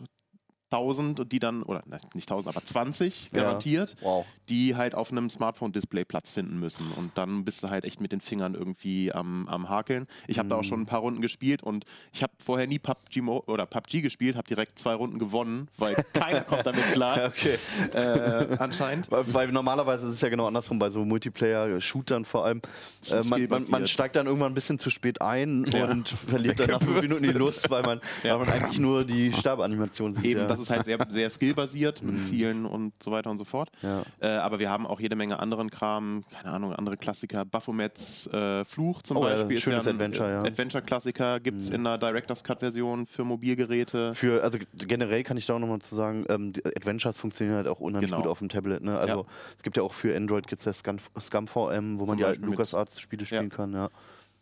[0.72, 3.44] 1000, die dann, oder ne, nicht 1000, aber 20 Ja.
[3.44, 4.26] garantiert, Wow.
[4.50, 6.92] die halt auf einem Smartphone-Display Platz finden müssen.
[6.92, 10.08] Und dann bist du halt echt mit den Fingern irgendwie am, am Hakeln.
[10.28, 13.22] Ich habe da auch schon ein paar Runden gespielt und ich habe vorher nie PUBG,
[13.22, 17.58] Mo oder PUBG gespielt, habe direkt zwei Runden gewonnen, weil keiner kommt damit klar, Okay.
[17.94, 19.12] äh, anscheinend.
[19.12, 22.62] Weil, weil normalerweise ist es ja genau andersrum, bei so Multiplayer-Shootern vor allem.
[23.10, 25.86] Äh, man, man, man steigt dann irgendwann ein bisschen zu spät ein Ja.
[25.90, 28.40] und verliert dann nach fünf Minuten die Lust, weil man, Ja.
[28.40, 30.26] weil man eigentlich nur die Sterbeanimation sieht.
[30.26, 30.48] Eben, ja.
[30.48, 33.70] das ist halt sehr, sehr skillbasiert mit Zielen und so weiter und so fort.
[33.82, 34.04] Ja.
[34.20, 37.46] Äh, aber wir haben auch jede Menge anderen Kram, keine Ahnung, andere Klassiker.
[37.46, 40.40] Baphomets äh, Fluch zum Oh ja, Beispiel ist schönes ja ein Adventure, ja.
[40.42, 40.46] Mhm.
[40.48, 44.14] Adventure-Klassiker, gibt es in einer Director's Cut-Version für Mobilgeräte.
[44.16, 47.80] Für, also generell kann ich da auch nochmal zu sagen, ähm, Adventures funktionieren halt auch
[47.80, 48.22] unheimlich Genau.
[48.24, 48.84] gut auf dem Tablet.
[48.84, 48.98] Ne?
[48.98, 49.26] Also Ja.
[49.58, 52.26] es gibt ja auch für Android gibt's ja Scum, Scum VM, wo Zum man die
[52.26, 53.56] alten LucasArts-Spiele spielen Ja.
[53.56, 53.74] kann.
[53.74, 53.90] Ja.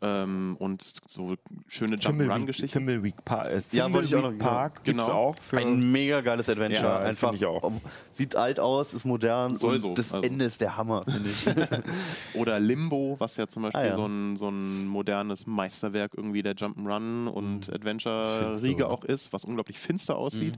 [0.01, 1.35] Ähm, und so
[1.67, 2.71] schöne Jump-Run-Geschichten.
[2.85, 5.11] Thimbleweed Park, äh, Ja, wollte ich auch noch- Park gibt's Genau.
[5.13, 5.35] auch.
[5.41, 6.83] Für, Ein mega geiles Adventure.
[6.85, 7.69] Ja, Einfach ich auch.
[8.13, 9.57] sieht alt aus, ist modern.
[9.57, 10.25] Soll und so, Das also.
[10.25, 11.45] Ende ist der Hammer, finde ich.
[12.39, 13.95] Oder Limbo, was ja zum Beispiel Ah, ja.
[13.95, 19.43] So, ein, so ein modernes Meisterwerk irgendwie der Jump'n'Run und Finster, Adventure-Riege auch ist, was
[19.43, 20.53] unglaublich finster aussieht.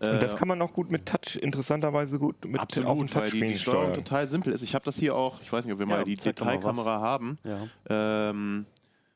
[0.00, 2.88] und Äh, das kann man auch gut mit Touch, interessanterweise gut mit auf dem Absolut,
[2.88, 3.94] weil die, Touchscreen die Steuerung steuern.
[4.04, 4.62] total simpel ist.
[4.62, 7.38] Ich habe das hier auch, ich weiß nicht, ob wir Ja, mal die Detailkamera haben.
[7.44, 7.58] ja.
[7.88, 8.66] Ähm,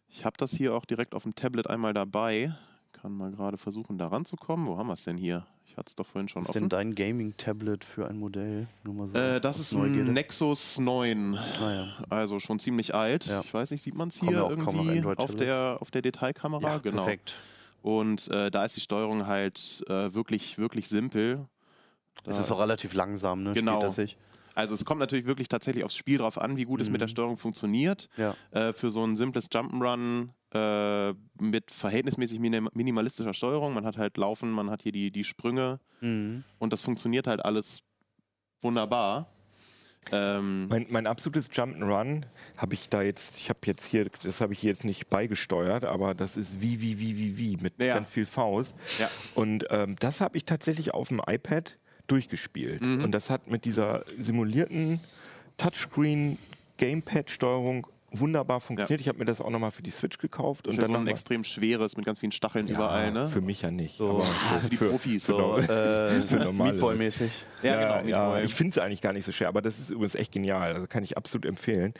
[0.08, 2.52] ich habe das hier auch direkt auf dem Tablet einmal dabei.
[2.92, 4.66] Kann mal gerade versuchen, da ranzukommen.
[4.66, 5.46] Wo haben wir es denn hier?
[5.66, 6.70] Ich hatte es doch vorhin schon Was ist denn offen.
[6.70, 8.66] dein Gaming-Tablet für ein Modell?
[8.82, 10.10] Nur mal so Äh, das ist Neugierde.
[10.10, 11.36] ein Nexus 9.
[11.36, 11.88] Ah, ja.
[12.08, 13.26] Also schon ziemlich alt.
[13.26, 13.40] Ja.
[13.40, 16.62] Ich weiß nicht, sieht man es hier ja irgendwie auf der, auf der Detailkamera?
[16.68, 17.04] ja, genau.
[17.04, 17.34] perfekt.
[17.82, 21.46] Und äh, da ist die Steuerung halt äh, wirklich, wirklich simpel.
[22.24, 23.52] Es Da- ist auch relativ langsam, ne?
[23.52, 23.74] Genau.
[23.76, 24.16] Spielt das sich.
[24.54, 27.08] Also es kommt natürlich wirklich tatsächlich aufs Spiel drauf an, wie gut es mit der
[27.08, 27.12] Mhm.
[27.12, 28.08] Steuerung funktioniert.
[28.16, 28.34] Ja.
[28.50, 33.74] Äh, für so ein simples Jump'n'Run äh, mit verhältnismäßig minim minimalistischer Steuerung.
[33.74, 36.44] Man hat halt Laufen, man hat hier die, die Sprünge Mhm.
[36.58, 37.82] und das funktioniert halt alles
[38.60, 39.28] wunderbar.
[40.10, 42.22] Ähm, Mein, mein absolutes Jump'n'Run
[42.56, 45.84] habe ich da jetzt, ich habe jetzt hier, das habe ich hier jetzt nicht beigesteuert,
[45.84, 47.94] aber das ist wie, wie, wie, wie, wie mit Ja.
[47.94, 48.74] ganz viel Faust.
[48.98, 49.10] ja.
[49.34, 51.76] Und ähm, das habe ich tatsächlich auf dem iPad
[52.08, 52.82] durchgespielt.
[52.82, 53.04] Mhm.
[53.04, 54.98] Und das hat mit dieser simulierten
[55.58, 57.86] Touchscreen-Gamepad-Steuerung
[58.20, 59.00] wunderbar funktioniert.
[59.00, 60.66] Ich habe mir das auch nochmal für die Switch gekauft.
[60.66, 62.74] Das und ist ja dann ein noch mal- extrem schweres mit ganz vielen Stacheln Ja,
[62.74, 63.28] überall, ne?
[63.28, 63.96] Für mich ja nicht.
[63.96, 64.10] So.
[64.10, 65.26] aber Ah, für die Profis.
[65.26, 67.30] So, äh, Für normale Meatball-mäßig.
[67.62, 68.08] Ja, Ja, genau.
[68.10, 68.44] ja, Meatball.
[68.44, 70.72] ich finde es eigentlich gar nicht so schwer, aber das ist übrigens echt genial.
[70.74, 71.94] Also kann ich absolut empfehlen.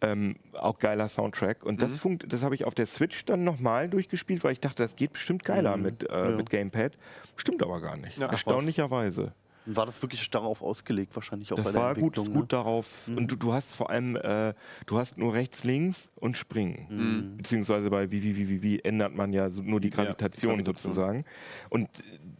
[0.00, 1.64] Ähm, auch geiler Soundtrack.
[1.64, 1.78] Und Mhm.
[1.78, 4.94] das, funkt, das habe ich auf der Switch dann nochmal durchgespielt, weil ich dachte, das
[4.94, 5.82] geht bestimmt geiler Mhm.
[5.82, 6.36] mit, äh, Ja.
[6.36, 6.92] mit Gamepad.
[7.36, 8.16] Stimmt aber gar nicht.
[8.16, 8.26] Ja.
[8.28, 9.32] Erstaunlicherweise.
[9.68, 12.32] Und War das wirklich darauf ausgelegt, wahrscheinlich auch bei Das der war gut, Entwicklung?
[12.40, 13.06] gut darauf.
[13.06, 13.16] Mhm.
[13.18, 14.54] Und du, du hast vor allem, äh,
[14.86, 16.86] du hast nur rechts, links und springen.
[16.88, 17.36] Mhm.
[17.36, 20.56] Beziehungsweise bei wie, wie, wie, wie, wie ändert man ja so nur die Ja, Gravitation,
[20.56, 20.92] die Gravitation.
[20.94, 21.24] sozusagen.
[21.68, 21.90] Und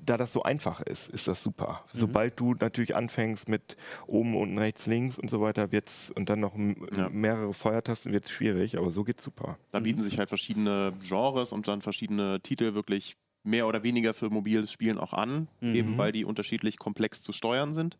[0.06, 1.84] da das so einfach ist, ist das super.
[1.92, 1.98] Mhm.
[1.98, 6.40] Sobald du natürlich anfängst mit oben, unten, rechts, links und so weiter, wird's und dann
[6.40, 6.56] noch
[6.96, 7.10] Ja.
[7.10, 9.58] mehrere Feuertasten, wird es schwierig, aber so geht's super.
[9.70, 14.30] Da bieten sich halt verschiedene Genres und dann verschiedene Titel wirklich mehr oder weniger für
[14.30, 15.74] mobiles Spielen auch an, Mhm.
[15.74, 17.98] eben weil die unterschiedlich komplex zu steuern sind.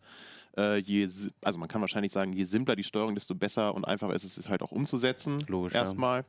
[0.56, 1.06] Äh, je,
[1.42, 4.50] also man kann wahrscheinlich sagen, je simpler die Steuerung, desto besser und einfacher ist es,
[4.50, 5.44] halt auch umzusetzen.
[5.46, 5.80] Logisch, ja.
[5.80, 6.24] Erstmal.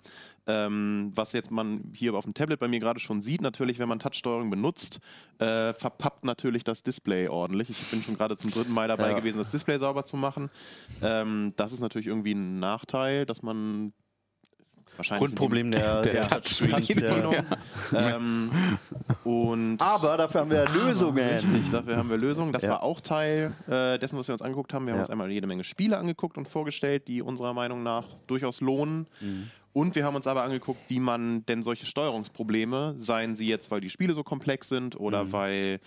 [0.45, 3.89] Ähm, was jetzt man hier auf dem Tablet bei mir gerade schon sieht, natürlich, wenn
[3.89, 4.99] man Touchsteuerung benutzt,
[5.39, 7.69] äh, verpappt natürlich das Display ordentlich.
[7.71, 9.19] Ich bin schon gerade zum dritten Mal dabei Ja.
[9.19, 10.49] gewesen, das Display sauber zu machen.
[11.01, 13.93] Ähm, das ist natürlich irgendwie ein Nachteil, dass man
[14.99, 17.35] wahrscheinlich Grundproblem der, Der der Touchscreen, Touchscreens, Touchbedienung.
[17.95, 18.51] ähm,
[19.23, 21.17] und Aber dafür haben wir ja Lösungen.
[21.27, 22.53] Richtig, dafür haben wir Lösungen.
[22.53, 22.71] Das Ja.
[22.71, 24.85] war auch Teil äh, dessen, was wir uns angeguckt haben.
[24.85, 25.03] Wir haben Ja.
[25.03, 29.07] uns einmal jede Menge Spiele angeguckt und vorgestellt, die unserer Meinung nach durchaus lohnen.
[29.21, 29.49] Mhm.
[29.71, 33.81] Und wir haben uns aber angeguckt, wie man denn solche Steuerungsprobleme, seien sie jetzt, weil
[33.81, 35.31] die Spiele so komplex sind oder Mhm.
[35.31, 35.79] weil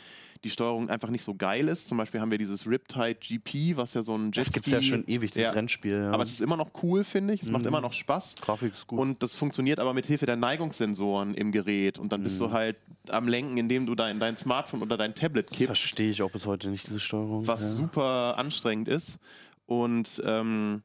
[0.44, 1.88] die Steuerung einfach nicht so geil ist.
[1.88, 4.52] Zum Beispiel haben wir dieses Riptide GP, was ja so ein Das Jetski...
[4.54, 5.50] gibt es ja schon ewig, dieses Ja.
[5.52, 5.92] Rennspiel.
[5.92, 6.10] Ja.
[6.10, 7.42] Aber es ist immer noch cool, finde ich.
[7.42, 7.68] Es macht Mhm.
[7.68, 8.34] immer noch Spaß.
[8.40, 8.98] Grafik ist gut.
[8.98, 11.98] Und das funktioniert aber mit Hilfe der Neigungssensoren im Gerät.
[11.98, 12.44] Und dann bist Mhm.
[12.46, 12.76] du halt
[13.08, 16.44] am Lenken, indem du dein, dein Smartphone oder dein Tablet kippst, Verstehe ich auch bis
[16.46, 17.46] heute nicht, diese Steuerung.
[17.46, 17.68] was ja.
[17.68, 19.18] super anstrengend ist.
[19.66, 20.82] Und ähm,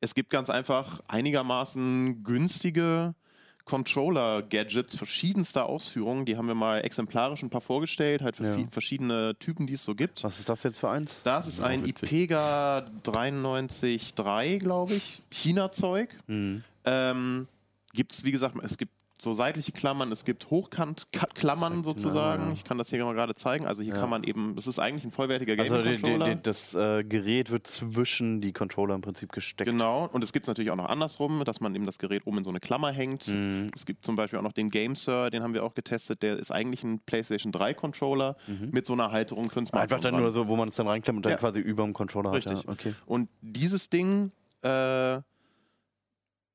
[0.00, 3.14] es gibt ganz einfach einigermaßen günstige
[3.64, 6.24] Controller-Gadgets verschiedenster Ausführungen.
[6.26, 8.66] Die haben wir mal exemplarisch ein paar vorgestellt, halt für Ja.
[8.70, 10.22] verschiedene Typen, die es so gibt.
[10.24, 11.12] Was ist das jetzt für eins?
[11.24, 12.10] Das ist Ja, ein witzig.
[12.12, 15.22] IPEGA 933, glaube ich.
[15.30, 16.08] China-Zeug.
[16.26, 16.64] Mhm.
[16.84, 17.46] Ähm,
[17.92, 18.92] gibt es, wie gesagt, es gibt
[19.22, 22.52] so seitliche Klammern, es gibt Hochkant-Klammern sozusagen.
[22.52, 23.66] Ich kann das hier mal gerade zeigen.
[23.66, 24.00] Also hier Ja.
[24.00, 26.34] kann man eben, es ist eigentlich ein vollwertiger Also Gaming-Controller.
[26.34, 29.70] die, das äh, Gerät wird zwischen die Controller im Prinzip gesteckt.
[29.70, 32.38] Genau, und es gibt es natürlich auch noch andersrum, dass man eben das Gerät oben
[32.38, 33.28] in so eine Klammer hängt.
[33.28, 33.70] Mhm.
[33.76, 36.22] Es gibt zum Beispiel auch noch den GameSir, den haben wir auch getestet.
[36.22, 38.36] Der ist eigentlich ein PlayStation 3 Controller
[38.72, 39.88] mit so einer Halterung für ein Smartphone.
[39.88, 39.92] Mhm.
[39.94, 40.22] Einfach dann dran.
[40.24, 41.38] nur so, wo man es dann reinklemmt und dann Ja.
[41.38, 42.58] quasi über dem Controller Richtig.
[42.58, 42.64] hat.
[42.66, 42.72] Ja.
[42.72, 42.94] Okay.
[43.06, 44.32] Und dieses Ding
[44.62, 45.18] äh,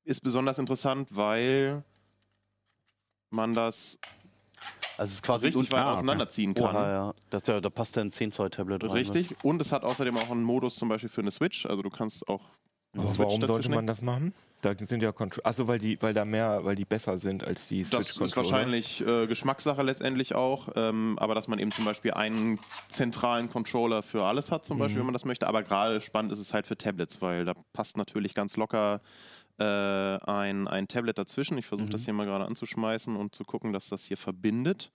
[0.04, 1.82] ist besonders interessant, weil
[3.30, 3.98] man das
[4.96, 6.64] Also es ist quasi richtig weit auseinanderziehen kann.
[6.74, 7.14] Oha, ja.
[7.30, 8.88] Das, ja, da passt ja ein 10 Zoll Tablet rein.
[8.90, 8.94] ne?
[8.94, 9.36] Richtig.
[9.42, 11.66] Und es hat außerdem auch einen Modus zum Beispiel für eine Switch.
[11.66, 12.42] Also du kannst auch
[12.94, 14.32] eine Aber Switch warum sollte man das machen?
[14.60, 17.68] Da sind ja Contro Achso, weil die, weil da mehr, weil die besser sind als
[17.68, 22.10] die Das ist wahrscheinlich äh, Geschmackssache letztendlich auch, ähm, aber dass man eben zum Beispiel
[22.14, 24.80] einen zentralen Controller für alles hat, zum Mhm.
[24.80, 25.46] Beispiel, wenn man das möchte.
[25.46, 29.00] Aber gerade spannend ist es halt für Tablets, weil da passt natürlich ganz locker
[29.58, 31.58] äh, ein, ein Tablet dazwischen.
[31.58, 31.92] Ich versuche Mhm.
[31.92, 34.92] das hier mal gerade anzuschmeißen und zu gucken, dass das hier verbindet.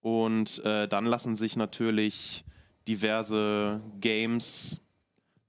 [0.00, 2.44] Und äh, dann lassen sich natürlich
[2.86, 4.80] diverse Games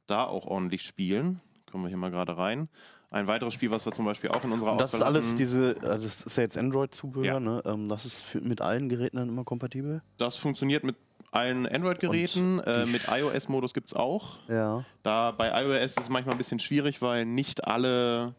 [0.07, 1.41] da auch ordentlich spielen.
[1.69, 2.69] Kommen wir hier mal gerade rein.
[3.11, 5.35] Ein weiteres Spiel, was wir zum Beispiel auch in unserer Und das ist Auswahl alles
[5.35, 7.39] diese, also das ist ja jetzt Android-Zubehör, Ja.
[7.39, 7.61] ne?
[7.65, 10.01] Ähm, das ist für, mit allen Geräten dann immer kompatibel?
[10.17, 10.95] Das funktioniert mit
[11.35, 12.59] allen Android-Geräten.
[12.59, 14.37] Äh, mit iOS-Modus gibt es auch.
[14.47, 14.83] Ja.
[15.03, 18.35] Da bei iOS ist es manchmal ein bisschen schwierig, weil nicht alle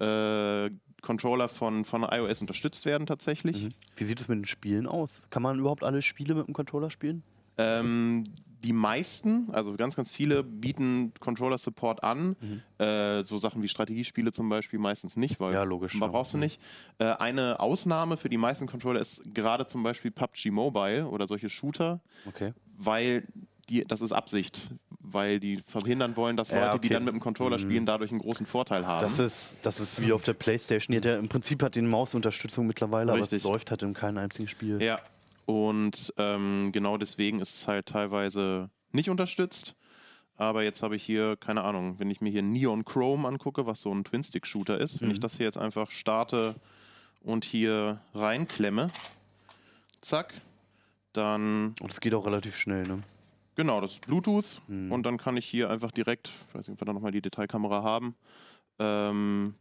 [0.00, 0.70] äh,
[1.02, 3.64] Controller von, von iOS unterstützt werden tatsächlich.
[3.64, 3.68] Mhm.
[3.96, 5.22] Wie sieht es mit den Spielen aus?
[5.30, 7.22] Kann man überhaupt alle Spiele mit dem Controller spielen?
[7.56, 8.24] Ähm,
[8.64, 12.36] die meisten, also ganz, ganz viele, bieten Controller-Support an.
[12.40, 12.62] Mhm.
[12.84, 16.12] Äh, so Sachen wie Strategiespiele zum Beispiel meistens nicht, weil Ja, logisch, man ja.
[16.12, 16.42] brauchst du Mhm.
[16.44, 16.60] nicht.
[16.98, 21.48] Äh, eine Ausnahme für die meisten Controller ist gerade zum Beispiel PUBG Mobile oder solche
[21.48, 22.00] Shooter.
[22.26, 22.52] Okay.
[22.80, 23.24] weil
[23.68, 26.94] die, das ist Absicht, weil die verhindern wollen, dass Ja, Leute, die okay.
[26.94, 27.62] dann mit dem Controller Mhm.
[27.62, 29.02] spielen, dadurch einen großen Vorteil haben.
[29.02, 30.98] Das ist, das ist wie auf der Playstation.
[31.00, 33.38] Die ja im Prinzip hat die Mausunterstützung mittlerweile, aber Richtig.
[33.38, 34.80] es läuft halt in keinem einzigen Spiel.
[34.80, 35.00] ja,
[35.48, 39.76] und ähm, genau deswegen ist es halt teilweise nicht unterstützt.
[40.36, 43.80] Aber jetzt habe ich hier, keine Ahnung, wenn ich mir hier Neon Chrome angucke, was
[43.80, 45.22] so ein Twin-Stick-Shooter ist, wenn ich Mhm.
[45.22, 46.54] das hier jetzt einfach starte
[47.22, 48.88] und hier reinklemme,
[50.02, 50.34] zack,
[51.14, 53.02] dann Und es geht auch relativ schnell, ne?
[53.54, 54.92] Genau, das ist Bluetooth Mhm.
[54.92, 57.22] und dann kann ich hier einfach direkt, ich weiß nicht, ob wir da nochmal die
[57.22, 58.14] Detailkamera haben,
[58.78, 59.54] ähm,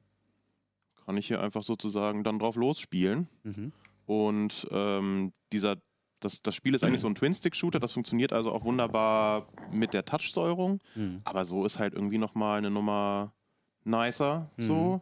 [1.06, 3.30] kann ich hier einfach sozusagen dann drauf losspielen.
[3.44, 3.72] Mhm.
[4.08, 5.76] Und ähm, dieser,
[6.22, 10.04] das, das Spiel ist eigentlich so ein Twin-Stick-Shooter, das funktioniert also auch wunderbar mit der
[10.06, 11.22] Touch-Steuerung, Mhm.
[11.26, 13.34] aber so ist halt irgendwie nochmal eine Nummer
[13.84, 14.64] nicer Mhm.
[14.64, 15.02] so.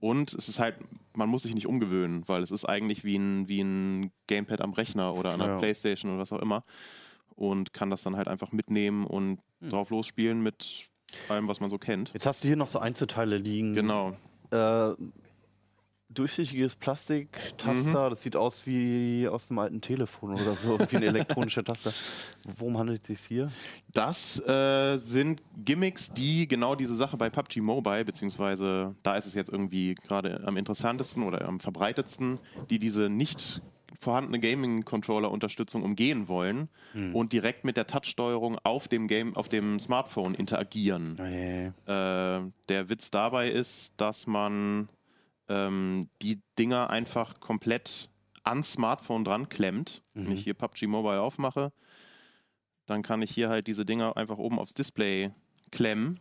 [0.00, 0.76] Und es ist halt,
[1.14, 4.72] man muss sich nicht umgewöhnen, weil es ist eigentlich wie ein, wie ein Gamepad am
[4.72, 5.58] Rechner oder an der Ja.
[5.58, 6.62] Playstation oder was auch immer.
[7.34, 9.70] Und kann das dann halt einfach mitnehmen und Mhm.
[9.70, 10.88] drauf losspielen mit
[11.28, 12.12] allem, was man so kennt.
[12.12, 13.74] Jetzt hast du hier noch so Einzelteile liegen.
[13.74, 14.16] Genau.
[14.52, 14.92] Äh,
[16.18, 21.64] durchsichtiges Plastiktaster, das sieht aus wie aus einem alten Telefon oder so, wie ein elektronischer
[21.64, 21.92] Taster.
[22.56, 23.52] Worum handelt es sich hier?
[23.92, 29.34] Das äh, sind Gimmicks, die genau diese Sache bei PUBG Mobile, beziehungsweise da ist es
[29.34, 32.38] jetzt irgendwie gerade am interessantesten oder am verbreitetsten,
[32.70, 33.62] die diese nicht
[34.00, 36.68] vorhandene Gaming-Controller-Unterstützung umgehen wollen
[37.12, 41.16] und direkt mit der Touch-Steuerung auf dem Game, auf dem Smartphone interagieren.
[41.16, 41.66] Nee.
[41.86, 44.88] Äh, der Witz dabei ist, dass man
[45.48, 48.10] ähm, die Dinger einfach komplett
[48.44, 50.02] ans Smartphone dran klemmt.
[50.14, 50.32] Wenn Mhm.
[50.32, 51.72] ich hier PUBG Mobile aufmache,
[52.86, 55.30] dann kann ich hier halt diese Dinger einfach oben aufs Display
[55.70, 56.18] klemmen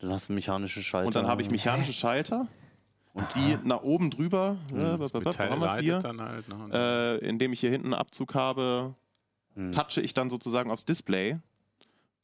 [0.00, 1.06] Dann hast du mechanische Schalter.
[1.06, 2.48] und dann habe ich mechanische Schalter
[3.12, 5.98] und die nach oben drüber, äh, Das wo Metall haben hier?
[6.02, 6.48] halt.
[6.48, 7.18] Ne?
[7.22, 8.94] Äh, indem ich hier hinten einen Abzug habe,
[9.54, 9.72] Hm.
[9.72, 11.38] touche ich dann sozusagen aufs Display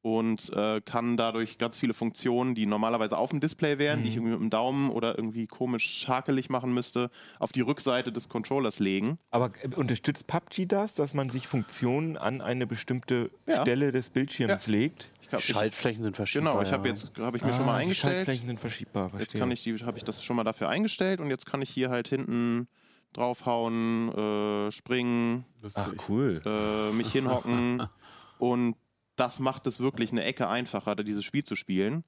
[0.05, 4.17] und äh, kann dadurch ganz viele Funktionen, die normalerweise auf dem Display wären, die ich
[4.17, 8.81] irgendwie mit dem Daumen oder irgendwie komisch hakelig machen müsste, auf die Rückseite des Controllers
[8.81, 9.19] legen.
[9.31, 13.63] Aber äh, unterstützt PUBG das, dass man sich Funktionen an eine bestimmte Ja.
[13.63, 15.11] Stelle des Bildschirms legt?
[15.23, 16.51] Ich hab, ich, Schaltflächen sind verschiedene.
[16.51, 18.15] genau, ich habe jetzt habe ich mir schon mal Ah, die eingestellt.
[18.15, 19.05] Schaltflächen sind verschiebbar.
[19.07, 19.41] Jetzt verstehe.
[19.41, 21.89] kann ich die, habe ich das schon mal dafür eingestellt und jetzt kann ich hier
[21.89, 22.69] halt hinten
[23.15, 25.83] draufhauen, äh, springen, lustig.
[25.99, 26.43] Ach cool.
[26.45, 27.89] äh, mich hinhocken
[28.39, 28.77] und
[29.17, 32.05] das macht es wirklich eine Ecke einfacher, da dieses Spiel zu spielen.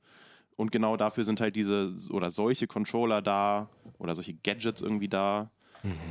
[0.57, 5.51] Und genau dafür sind halt diese oder solche Controller da oder solche Gadgets irgendwie da.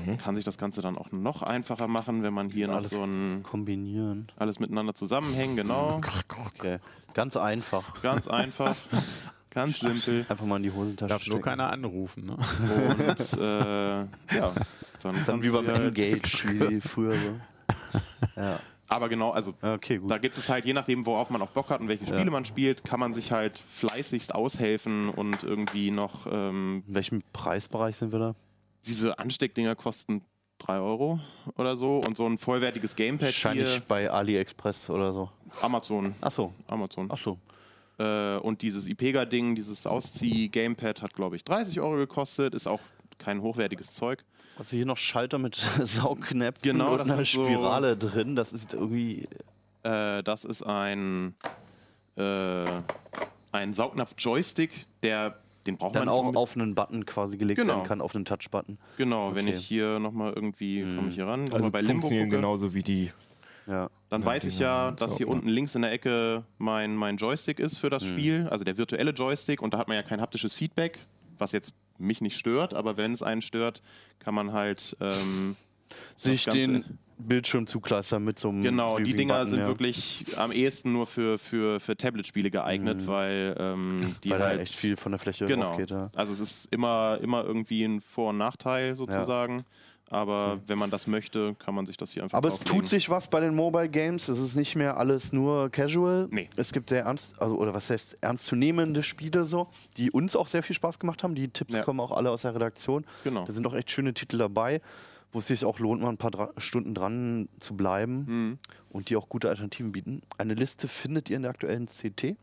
[0.05, 3.03] Man kann sich das Ganze dann auch noch einfacher machen, wenn man hier noch so
[3.03, 4.31] ein kombinieren.
[4.37, 5.99] alles miteinander zusammenhängen, genau.
[6.57, 6.77] Okay.
[7.13, 8.01] Ganz einfach.
[8.01, 8.75] Ganz einfach.
[9.49, 10.25] Ganz simpel.
[10.29, 12.25] Einfach mal in die Hosentasche Darf nur keiner anrufen.
[12.25, 12.37] Ne?
[12.37, 14.53] Und äh, ja,
[15.01, 17.39] dann, Dann wie beim halt- Engage, wie früher so.
[18.35, 20.11] Ja, Aber genau, also okay, gut.
[20.11, 22.29] da gibt es halt, je nachdem, worauf man auch Bock hat und welche Spiele Ja.
[22.31, 27.95] man spielt, kann man sich halt fleißigst aushelfen und irgendwie noch ähm, In welchem Preisbereich
[27.97, 28.35] sind wir da?
[28.85, 30.21] diese Ansteckdinger kosten
[30.59, 31.19] 3 Euro
[31.57, 35.29] oder so und so ein vollwertiges Gamepad Wahrscheinlich hier, bei AliExpress oder so.
[35.61, 37.09] Amazon, Ach so, Amazon.
[37.11, 37.39] ach so.
[37.97, 42.79] Äh, und dieses IPEGA-Ding, dieses Auszieh-Gamepad hat, glaube ich, 30 Euro gekostet, ist auch
[43.17, 44.23] kein hochwertiges Zeug.
[44.57, 48.35] Also hier noch Schalter mit Saugnäpfen Genau, und das einer sind so- Spirale drin.
[48.35, 49.27] Das ist irgendwie.
[49.83, 51.35] Äh, das ist ein,
[52.17, 52.65] äh,
[53.51, 55.37] ein Saugnapf-Joystick, der
[55.67, 57.77] den braucht Dann man nicht auch auf einen Button quasi gelegt Genau.
[57.77, 58.77] werden kann, auf einen Touch-Button.
[58.97, 59.57] Genau, wenn Okay.
[59.57, 63.11] ich hier nochmal irgendwie, komme ich hier ran, Also bei Limbo gucke, genauso wie die.
[63.65, 63.89] Ja.
[64.09, 67.57] dann Ja, weiß ich ja, dass hier unten links in der Ecke mein, mein Joystick
[67.59, 68.07] ist für das Mhm.
[68.09, 70.99] Spiel, also der virtuelle Joystick und da hat man ja kein haptisches Feedback,
[71.39, 73.81] was jetzt mich nicht stört, aber wenn es einen stört,
[74.19, 75.55] kann man halt ähm,
[76.17, 78.61] Sich den Bildschirm zukleistern mit so einem.
[78.61, 79.67] Genau, die Dinger sind ja.
[79.67, 84.75] wirklich am ehesten nur für, für, für Tablet-Spiele geeignet, weil ähm, die Weil halt echt
[84.75, 85.77] viel von der Fläche genau.
[85.77, 85.91] geht.
[85.91, 86.09] Ja.
[86.13, 89.63] Also es ist immer, immer irgendwie ein Vor- und Nachteil sozusagen.
[90.09, 93.09] Aber wenn man das möchte, kann man sich das hier einfach Aber es tut sich
[93.09, 94.27] was bei den Mobile Games.
[94.27, 96.27] Es ist nicht mehr alles nur casual.
[96.29, 96.49] Nee.
[96.55, 100.61] Es gibt sehr ernst, also oder was heißt ernstzunehmende Spiele so, die uns auch sehr
[100.63, 101.33] viel Spaß gemacht haben.
[101.33, 101.83] Die Tipps Ja.
[101.83, 103.03] kommen auch alle aus der Redaktion.
[103.23, 103.45] Genau.
[103.45, 104.79] Da sind auch echt schöne Titel dabei,
[105.33, 108.57] wo es sich auch lohnt, mal ein paar dra Stunden dran zu bleiben Mhm.
[108.91, 110.21] und die auch gute Alternativen bieten.
[110.37, 112.37] Eine Liste findet ihr in der aktuellen CT,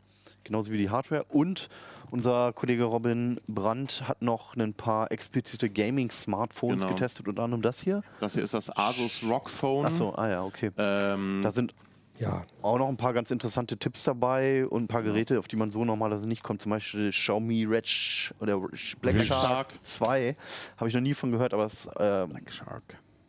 [0.44, 1.24] genauso wie die Hardware.
[1.28, 1.68] Und
[2.10, 6.88] unser Kollege Robin Brandt hat noch ein paar explizite Gaming-Smartphones Genau.
[6.94, 8.02] getestet, unter anderem das hier.
[8.20, 9.86] Das hier ist das Asus ROG Phone.
[9.86, 10.70] Achso, ah ja, okay.
[10.76, 11.74] Ähm, Da sind
[12.18, 15.56] Ja, auch noch ein paar ganz interessante Tipps dabei und ein paar Geräte, auf die
[15.56, 16.60] man so normalerweise nicht kommt.
[16.60, 19.74] Zum Beispiel Xiaomi Red Sh oder Black, Black Shark, Shark.
[19.82, 20.36] 2.
[20.76, 22.36] Habe ich noch nie von gehört, aber es ist ähm,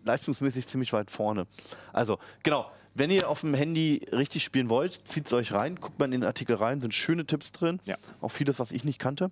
[0.04, 1.48] leistungsmäßig ziemlich weit vorne.
[1.94, 2.70] Also, genau.
[2.96, 6.12] Wenn ihr auf dem Handy richtig spielen wollt, zieht es euch rein, guckt mal in
[6.12, 7.80] den Artikel rein, sind schöne Tipps drin.
[7.86, 7.96] Ja.
[8.22, 9.32] Auch vieles, was ich nicht kannte.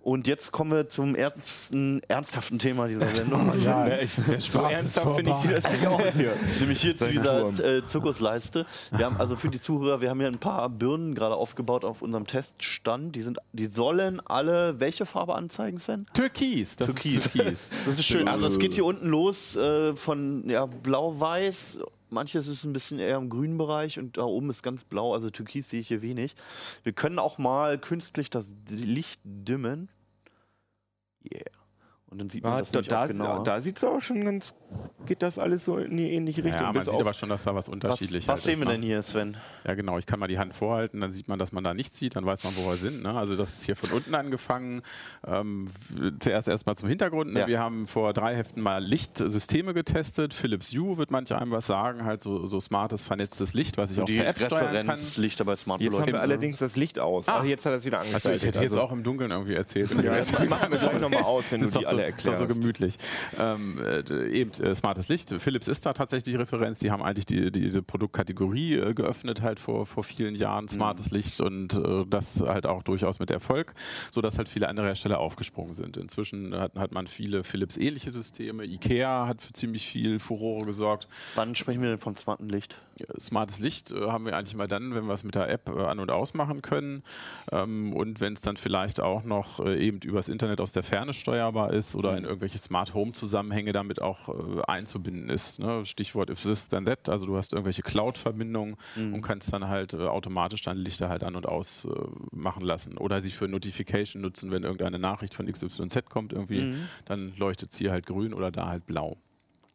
[0.00, 3.52] Und jetzt kommen wir zum ersten ernsthaften Thema dieser Sendung.
[3.64, 6.36] Ja, Ja, ich- der so ernsthaft finde ich das nicht aus hier.
[6.60, 8.66] Nämlich hier zu dieser äh, Zirkusleiste.
[8.92, 12.02] Wir haben also für die Zuhörer, wir haben hier ein paar Birnen gerade aufgebaut auf
[12.02, 13.16] unserem Teststand.
[13.16, 16.06] Die sind, die sollen alle welche Farbe anzeigen, Sven?
[16.14, 17.26] Türkis, das Türkis.
[17.26, 17.74] ist Türkis.
[17.86, 18.28] Das ist schön.
[18.28, 21.78] Also es geht hier unten los äh, von ja, blau-weiß.
[22.10, 25.12] Manches ist ein bisschen eher im grünen Bereich und da oben ist ganz blau.
[25.14, 26.34] Also Türkis sehe ich hier wenig.
[26.82, 29.88] Wir können auch mal künstlich das Licht dimmen.
[31.24, 31.42] Yeah.
[32.08, 33.42] Und dann sieht man Ja, das da nämlich auch da, genauer.
[33.42, 34.54] da sieht es auch schon ganz.
[35.06, 36.60] Geht das alles so in die ähnliche Richtung?
[36.60, 38.66] Ja, man bis sieht aber schon, dass da was was unterschiedlich was sehen ist, wir
[38.66, 38.72] ne?
[38.72, 39.36] denn hier, Sven?
[39.64, 39.98] Ja, genau.
[39.98, 42.26] Ich kann mal die Hand vorhalten, dann sieht man, dass man da nichts sieht, dann
[42.26, 43.02] weiß man, wo wir sind.
[43.04, 43.12] Ne?
[43.14, 44.82] Also das ist hier von unten angefangen.
[45.26, 45.68] Ähm,
[46.18, 47.32] zuerst erstmal zum Hintergrund.
[47.32, 47.40] Ne?
[47.40, 47.46] Ja.
[47.46, 50.34] Wir haben vor drei Heften mal Lichtsysteme getestet.
[50.34, 54.00] Philips Hue wird manche einem was sagen, halt so, so smartes, vernetztes Licht, was ich
[54.00, 54.76] auch die per App steuern kann.
[54.76, 57.28] Referenzlichter bei Smart Jetzt haben wir allerdings das Licht aus.
[57.28, 57.38] Ah.
[57.40, 58.42] Ach, jetzt hat er es wieder Also angeschaltet.
[58.42, 59.90] ich hätte jetzt Also- auch im Dunkeln irgendwie erzählt.
[60.02, 62.24] Ja, das machen wir gleich nochmal aus, wenn Das du die so, alle ist doch
[62.24, 62.54] so erklärst.
[62.54, 62.96] gemütlich.
[63.38, 64.26] Ähm, äh, d-
[64.60, 65.34] äh, smartes Licht.
[65.38, 66.78] Philips ist da tatsächlich Referenz.
[66.78, 70.68] Die haben eigentlich die, diese Produktkategorie äh, geöffnet halt vor, vor vielen Jahren.
[70.68, 73.74] Smartes Licht und äh, das halt auch durchaus mit Erfolg,
[74.10, 75.96] sodass halt viele andere Hersteller aufgesprungen sind.
[75.96, 78.64] Inzwischen hat, hat man viele Philips-ähnliche Systeme.
[78.64, 81.08] Ikea hat für ziemlich viel Furore gesorgt.
[81.34, 82.76] Wann sprechen wir denn vom smarten Licht?
[83.20, 85.84] Smartes Licht äh, haben wir eigentlich mal dann, wenn wir es mit der App äh,
[85.84, 87.02] an- und ausmachen können.
[87.52, 91.12] Ähm, und wenn es dann vielleicht auch noch äh, eben übers Internet aus der Ferne
[91.12, 94.28] steuerbar ist oder in irgendwelche Smart Home Zusammenhänge damit auch
[94.66, 95.58] einzubinden ist.
[95.58, 95.84] Ne?
[95.84, 97.08] Stichwort if this then that.
[97.08, 101.36] Also du hast irgendwelche Cloud-Verbindungen und kannst dann halt äh, automatisch deine Lichter halt an
[101.36, 101.88] und aus äh,
[102.30, 102.98] machen lassen.
[102.98, 106.74] Oder sie für Notification nutzen, wenn irgendeine Nachricht von XYZ kommt irgendwie,
[107.04, 109.16] dann leuchtet es hier halt grün oder da halt blau.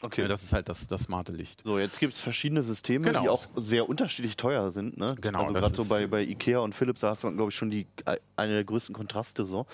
[0.03, 0.21] Okay.
[0.23, 1.61] Ja, das ist halt das, das smarte Licht.
[1.63, 3.21] So, jetzt gibt es verschiedene Systeme, Genau.
[3.21, 4.97] die auch sehr unterschiedlich teuer sind.
[4.97, 5.15] Ne?
[5.21, 7.69] Genau, Also gerade so bei, bei Ikea und Philips, da hast du, glaube ich, schon
[7.69, 9.67] die, äh, eine der größten Kontraste so.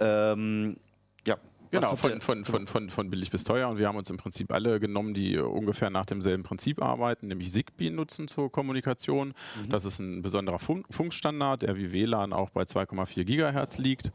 [0.00, 0.76] Ähm,
[1.24, 1.36] ja.
[1.72, 3.66] Genau, von, von, von, von, von billig bis teuer.
[3.68, 7.50] Und wir haben uns im Prinzip alle genommen, die ungefähr nach demselben Prinzip arbeiten, nämlich
[7.50, 9.28] Zigbee nutzen zur Kommunikation.
[9.28, 9.70] Mhm.
[9.70, 14.12] Das ist ein besonderer Funk Funkstandard, der wie WLAN auch bei 2,4 Gigahertz liegt.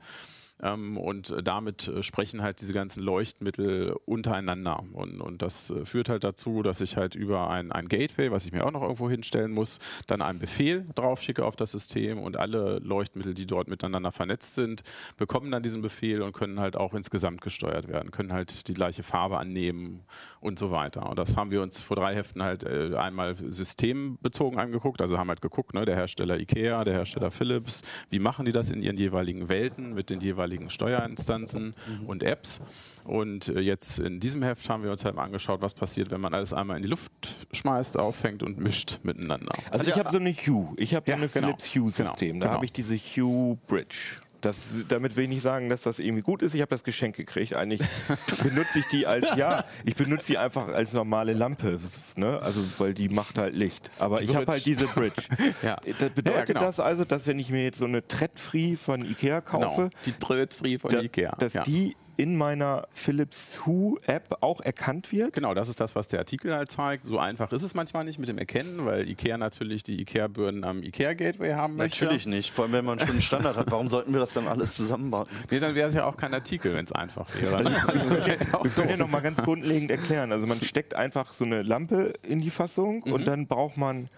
[0.62, 4.84] Ähm, und damit äh, sprechen halt diese ganzen Leuchtmittel untereinander.
[4.94, 8.46] Und, und das äh, führt halt dazu, dass ich halt über ein, ein Gateway, was
[8.46, 12.20] ich mir auch noch irgendwo hinstellen muss, dann einen Befehl drauf schicke auf das System
[12.20, 14.82] und alle Leuchtmittel, die dort miteinander vernetzt sind,
[15.18, 19.04] bekommen dann diesen Befehl und können halt auch insgesamt gesteuert werden, können halt die gleiche
[19.04, 20.06] Farbe annehmen
[20.42, 21.08] und so weiter.
[21.08, 25.30] Und das haben wir uns vor drei Heften halt äh, einmal systembezogen angeguckt, also haben
[25.30, 28.98] halt geguckt, ne, der Hersteller IKEA, der Hersteller Philips, wie machen die das in ihren
[28.98, 32.06] jeweiligen Welten mit den jeweiligen Steuerinstanzen mhm.
[32.08, 32.62] und Apps.
[33.04, 36.22] Und äh, jetzt in diesem Heft haben wir uns halt mal angeschaut, was passiert, wenn
[36.22, 37.12] man alles einmal in die Luft
[37.54, 39.54] schmeißt, auffängt und mischt miteinander.
[39.72, 41.48] Also ich habe so eine Hue, ich habe ja, so eine genau.
[41.48, 42.40] Philips Hue-System, genau.
[42.40, 42.56] da genau.
[42.56, 44.20] habe ich diese Hue Bridge.
[44.42, 46.54] Das, damit will ich nicht sagen, dass das irgendwie gut ist.
[46.54, 47.56] Ich habe das Geschenk gekriegt.
[47.56, 47.82] Eigentlich
[48.44, 51.80] benutze ich die als, ja, ich benutze die einfach als normale Lampe.
[52.16, 52.40] Ne?
[52.42, 53.90] Also, weil die macht halt Licht.
[54.00, 55.24] Aber die ich habe halt diese Bridge.
[55.62, 55.78] ja.
[56.00, 56.60] Das bedeutet ja, genau.
[56.62, 59.90] das also, dass wenn ich mir jetzt so eine Thread-Free von Ikea kaufe, genau.
[60.06, 65.34] die Thread-Free von da, Ikea, dass die in meiner Philips Hue App auch erkannt wird?
[65.34, 67.06] Genau, das ist das, was der Artikel halt zeigt.
[67.06, 70.82] So einfach ist es manchmal nicht mit dem Erkennen, weil IKEA natürlich die IKEA-Birnen am
[70.84, 72.06] IKEA-Gateway haben möchte.
[72.06, 73.72] Natürlich nicht, vor allem wenn man schon einen Standard hat.
[73.72, 75.28] Warum sollten wir das dann alles zusammenbauen?
[75.52, 77.64] Nee, dann wäre es ja auch kein Artikel, wenn es einfach wäre.
[77.64, 80.32] wir können ja noch mal ganz grundlegend erklären.
[80.32, 83.14] Also man steckt einfach so eine Lampe in die Fassung mhm.
[83.14, 84.10] und dann braucht man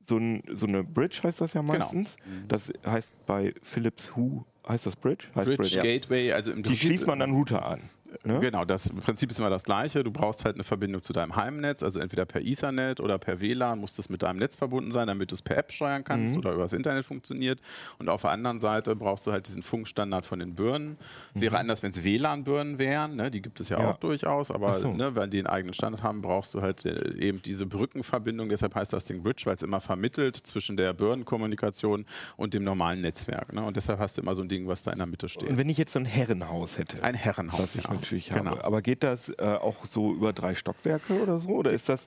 [0.00, 1.74] so, ein, so, eine Bridge, heißt das ja genau.
[1.74, 2.16] meistens.
[2.16, 2.46] Genau.
[2.48, 5.26] Das heißt bei Philips Hue heißt das Bridge?
[5.34, 7.90] Heißt Bridge, Bridge Gateway, also im Die schließt man dann Router an.
[8.24, 8.40] Ne?
[8.40, 10.04] Genau, das Prinzip ist immer das gleiche.
[10.04, 13.78] Du brauchst halt eine Verbindung zu deinem Heimnetz, also entweder per Ethernet oder per WLAN
[13.78, 16.40] muss das mit deinem Netz verbunden sein, damit du es per App steuern kannst mhm.
[16.40, 17.60] oder übers Internet funktioniert.
[17.98, 20.96] Und auf der anderen Seite brauchst du halt diesen Funkstandard von den Birnen.
[21.34, 21.40] Mhm.
[21.40, 23.30] Wäre anders, wenn es WLAN-Birnen wären, ne?
[23.30, 23.90] die gibt es ja, ja.
[23.90, 24.92] auch durchaus, aber so.
[24.92, 28.48] ne, wenn die einen eigenen Standard haben, brauchst du halt äh, eben diese Brückenverbindung.
[28.48, 32.06] Deshalb heißt das Ding Bridge, weil es immer vermittelt zwischen der Birnenkommunikation
[32.36, 33.52] und dem normalen Netzwerk.
[33.52, 33.64] Ne?
[33.64, 35.48] Und deshalb hast du immer so ein Ding, was da in der Mitte steht.
[35.48, 37.02] Und wenn ich jetzt so ein Herrenhaus hätte?
[37.02, 38.52] Ein Herrenhaus, ja natürlich genau.
[38.52, 38.64] habe.
[38.64, 41.48] Aber geht das äh, auch so über drei Stockwerke oder so?
[41.50, 42.06] Oder ist das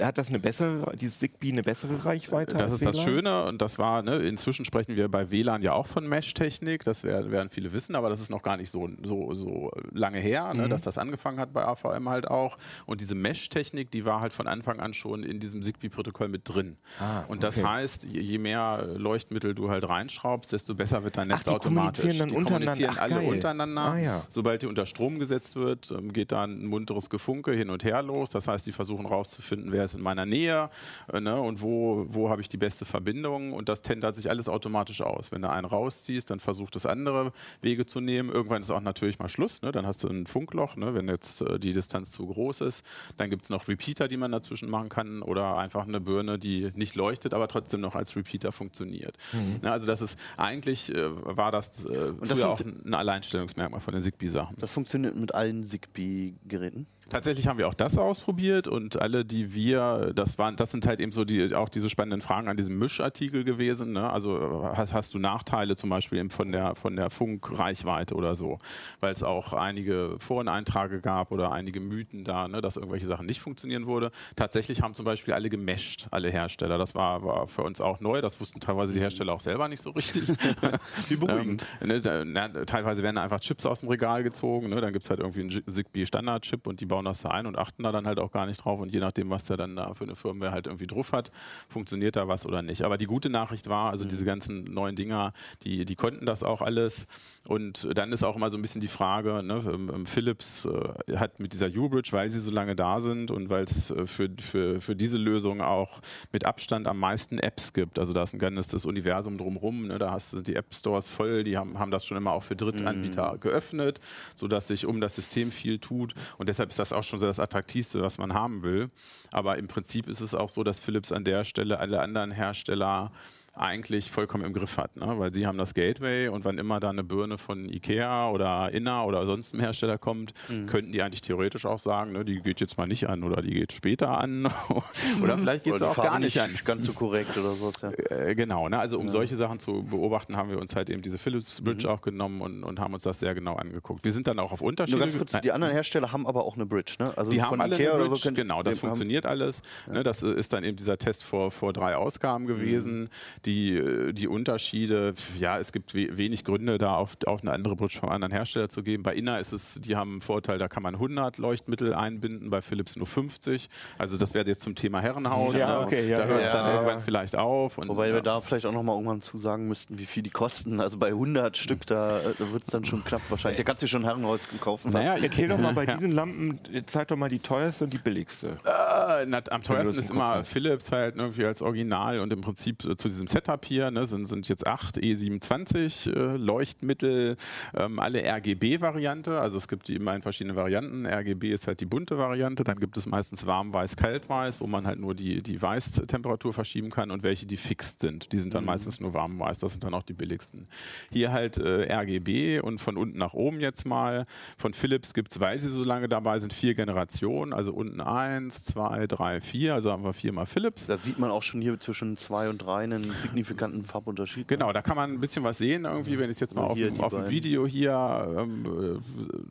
[0.00, 2.56] hat das eine bessere, dieses Zigbee eine bessere Reichweite?
[2.56, 2.92] Das ist WLAN?
[2.92, 6.84] das Schöne und das war, ne, inzwischen sprechen wir bei WLAN ja auch von Mesh-Technik,
[6.84, 10.18] das werden, werden viele wissen, aber das ist noch gar nicht so, so, so lange
[10.18, 10.70] her, ne, mhm.
[10.70, 12.58] dass das angefangen hat bei AVM halt auch.
[12.84, 16.76] Und diese Mesh-Technik, die war halt von Anfang an schon in diesem Zigbee-Protokoll mit drin.
[17.00, 17.66] Ah, und das okay.
[17.66, 22.02] heißt, je mehr Leuchtmittel du halt reinschraubst, desto besser wird dein Netz Ach, die automatisch.
[22.02, 23.28] Kommunizieren dann die kommunizieren Ach, alle geil.
[23.28, 23.80] untereinander.
[23.82, 24.22] Ah, ja.
[24.28, 28.02] Sobald die unter Strom gesetzt wird, ähm, geht da ein munteres Gefunke hin und her
[28.02, 28.30] los.
[28.30, 30.70] Das heißt, die versuchen rauszufinden, wer ist in meiner Nähe
[31.12, 34.48] äh, ne, und wo, wo habe ich die beste Verbindung und das tendert sich alles
[34.48, 35.32] automatisch aus.
[35.32, 37.32] Wenn du einen rausziehst, dann versucht es andere
[37.62, 38.30] Wege zu nehmen.
[38.30, 39.72] Irgendwann ist auch natürlich mal Schluss, ne?
[39.72, 40.94] dann hast du ein Funkloch, ne?
[40.94, 42.84] wenn jetzt äh, die Distanz zu groß ist.
[43.16, 46.70] Dann gibt es noch Repeater, die man dazwischen machen kann oder einfach eine Birne, die
[46.74, 49.16] nicht leuchtet, aber trotzdem noch als Repeater funktioniert.
[49.32, 49.60] Mhm.
[49.62, 54.00] Ne, also das ist eigentlich äh, war das äh, früher auch ein Alleinstellungsmerkmal von den
[54.00, 54.56] Zigbee-Sachen.
[54.58, 56.86] Das funktioniert mit allen Zigbee-Geräten?
[57.08, 60.98] Tatsächlich haben wir auch das ausprobiert und alle, die wir, das waren, das sind halt
[60.98, 63.92] eben so die, auch diese spannenden Fragen an diesem Mischartikel gewesen.
[63.92, 64.10] Ne?
[64.10, 68.58] Also hast, hast, du Nachteile zum Beispiel eben von der, von der Funkreichweite oder so,
[68.98, 73.40] weil es auch einige Foreneintrage gab oder einige Mythen da, ne, dass irgendwelche Sachen nicht
[73.40, 74.10] funktionieren würde.
[74.34, 76.76] Tatsächlich haben zum Beispiel alle gemescht, alle Hersteller.
[76.76, 78.20] Das war, war für uns auch neu.
[78.20, 80.28] Das wussten teilweise die Hersteller auch selber nicht so richtig.
[81.08, 81.64] Wie beruhigend.
[81.80, 84.70] ähm, ne, da, na, teilweise werden einfach Chips aus dem Regal gezogen.
[84.70, 84.80] Ne?
[84.80, 87.58] Dann gibt es halt irgendwie einen Zigbee Standard-Chip und die bauen das da ein und
[87.58, 88.80] achten da dann halt auch gar nicht drauf.
[88.80, 91.30] Und je nachdem, was der dann da für eine Firmware halt irgendwie drauf hat,
[91.68, 92.82] funktioniert da was oder nicht.
[92.82, 94.08] Aber die gute Nachricht war, also mhm.
[94.08, 97.06] diese ganzen neuen Dinger, die, die konnten das auch alles.
[97.46, 101.16] Und dann ist auch immer so ein bisschen die Frage, ne, ähm, ähm, Philips äh,
[101.16, 104.30] hat mit dieser U-Bridge, weil sie so lange da sind und weil es äh, für,
[104.40, 106.00] für, für diese Lösung auch
[106.32, 107.98] mit Abstand am meisten Apps gibt.
[107.98, 109.88] Also da ist ein ganzes Universum drumherum.
[109.88, 112.42] Ne, da hast du die App Stores voll, die haben, haben das schon immer auch
[112.42, 113.40] für Drittanbieter mhm.
[113.40, 114.00] geöffnet,
[114.34, 116.14] sodass sich um das System viel tut.
[116.38, 118.90] Und deshalb ist das auch schon so das Attraktivste, was man haben will.
[119.32, 123.12] Aber im Prinzip ist es auch so, dass Philips an der Stelle alle anderen Hersteller
[123.56, 124.96] eigentlich vollkommen im Griff hat.
[124.96, 125.14] Ne?
[125.18, 129.04] Weil sie haben das Gateway und wann immer da eine Birne von Ikea oder Inna
[129.04, 130.66] oder sonst einem Hersteller kommt, mhm.
[130.66, 133.54] könnten die eigentlich theoretisch auch sagen, ne, die geht jetzt mal nicht an oder die
[133.54, 134.46] geht später an
[135.22, 136.54] oder vielleicht geht es auch gar nicht, an.
[136.64, 137.72] Ganz so korrekt oder so.
[137.80, 137.90] Ja.
[138.14, 138.78] Äh, genau, ne?
[138.78, 139.12] also um ja.
[139.12, 141.94] solche Sachen zu beobachten, haben wir uns halt eben diese Philips Bridge mhm.
[141.94, 144.04] auch genommen und, und, haben uns das sehr genau angeguckt.
[144.04, 144.98] Wir sind dann auch auf Unterschiede.
[144.98, 147.10] Nur ganz kurz, die anderen Hersteller haben aber auch eine Bridge, ne?
[147.16, 149.62] Also die haben alle Ikea eine Bridge, so genau, das funktioniert alles.
[149.90, 150.02] Ne?
[150.02, 153.04] Das ist dann eben dieser Test vor, vor drei Ausgaben gewesen.
[153.04, 153.08] Mhm
[153.46, 157.76] Die, äh, die Unterschiede, ja, es gibt we wenig Gründe, da auf, auf eine andere
[157.76, 159.02] Bridge vom anderen Hersteller zu geben.
[159.02, 162.60] Bei Inner ist es, die haben einen Vorteil, da kann man 100 Leuchtmittel einbinden, bei
[162.60, 163.68] Philips nur 50.
[163.98, 165.56] Also das wäre jetzt zum Thema Herrenhaus.
[165.56, 165.86] Ja, ne?
[165.86, 166.62] okay, ja, da hört es ja.
[166.62, 167.78] dann irgendwann vielleicht auf.
[167.78, 168.14] Und, Wobei ja.
[168.14, 170.80] wir da vielleicht auch nochmal irgendwann zu sagen müssten, wie viel die kosten.
[170.80, 173.58] Also bei 100 Stück, da, da wird es dann schon knapp wahrscheinlich.
[173.58, 174.92] Da kannst du schon ein Herrenhaus kaufen.
[174.92, 175.94] naja, Erzähl doch mal bei Ja.
[175.94, 178.58] diesen Lampen, zeig doch mal die teuerste und die billigste.
[178.64, 180.44] Äh, na, am teuersten ist immer.
[180.44, 184.24] Philips halt irgendwie als Original und im Prinzip äh, zu diesem Setup hier ne, sind,
[184.24, 187.36] sind jetzt acht E27 äh, Leuchtmittel,
[187.74, 189.38] ähm, alle RGB-Variante.
[189.38, 191.04] Also es gibt die immer in verschiedenen Varianten.
[191.04, 192.64] RGB ist halt die bunte Variante.
[192.64, 197.10] Dann gibt es meistens warm-weiß, kalt-weiß, wo man halt nur die, die Weißtemperatur verschieben kann
[197.10, 198.32] und welche, die fixed sind.
[198.32, 199.58] Die sind dann meistens nur warm-weiß.
[199.58, 200.66] Das sind dann auch die billigsten.
[201.12, 204.24] Hier halt äh, RGB und von unten nach oben jetzt mal.
[204.56, 207.52] Von Philips gibt es, weil sie so lange dabei sind, vier Generationen.
[207.52, 209.74] Also unten eins, zwei, drei, vier.
[209.74, 210.86] Also haben wir viermal Philips.
[210.86, 214.48] Da sieht man auch schon hier zwischen 2 und 3 einen signifikanten Farbunterschied.
[214.48, 216.78] Genau, da kann man ein bisschen was sehen, irgendwie, wenn ich es jetzt mal auf,
[216.98, 217.30] auf dem.
[217.30, 219.00] Video hier ähm,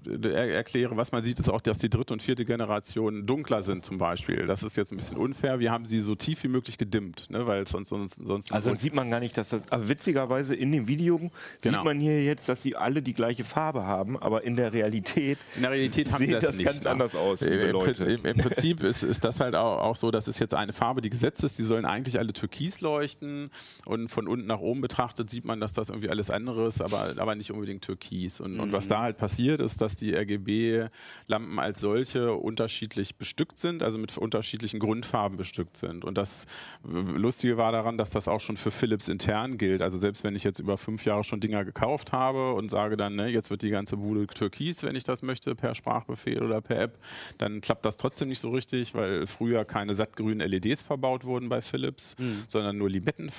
[0.07, 0.95] äh, er, erkläre.
[0.97, 4.47] Was man sieht, ist auch, dass die dritte und vierte Generation dunkler sind, zum Beispiel.
[4.47, 5.59] Das ist jetzt ein bisschen unfair.
[5.59, 8.70] Wir haben sie so tief wie möglich gedimmt, ne, weil es sonst, sonst, sonst Also
[8.70, 9.72] dann sieht man gar nicht, dass das.
[9.72, 11.16] Aber witzigerweise in dem Video
[11.61, 11.78] Genau.
[11.78, 15.38] sieht man hier jetzt, dass sie alle die gleiche Farbe haben, aber in der Realität
[15.55, 16.66] In der Realität haben sie sieht das, das nicht.
[16.66, 16.89] ganz ne?
[16.89, 18.03] anders aus, liebe Im, Leute.
[18.05, 21.01] Im, Im Prinzip ist, ist das halt auch, auch so, das ist jetzt eine Farbe,
[21.01, 21.57] die gesetzt ist.
[21.59, 23.49] Die sollen eigentlich alle türkis leuchten
[23.85, 27.13] und von unten nach oben betrachtet sieht man, dass das irgendwie alles andere ist, aber,
[27.17, 28.41] aber nicht unbedingt türkis.
[28.41, 28.73] Und, und Mhm.
[28.73, 34.17] was da halt passiert, ist, dass die RGB-Lampen als solche unterschiedlich bestückt sind, also mit
[34.17, 36.03] unterschiedlichen Grundfarben bestückt sind.
[36.05, 36.45] Und das
[36.83, 39.81] Lustige war daran, dass das auch schon für Philips intern gilt.
[39.81, 43.15] Also selbst wenn ich jetzt über fünf Jahre schon Dinger gekauft habe und sage dann,
[43.15, 46.79] ne, jetzt wird die ganze Bude türkis, wenn ich das möchte, per Sprachbefehl oder per
[46.79, 46.97] App,
[47.37, 51.61] dann klappt das trotzdem nicht so richtig, weil früher keine sattgrünen LEDs verbaut wurden bei
[51.61, 52.15] Philips,
[52.47, 52.89] sondern nur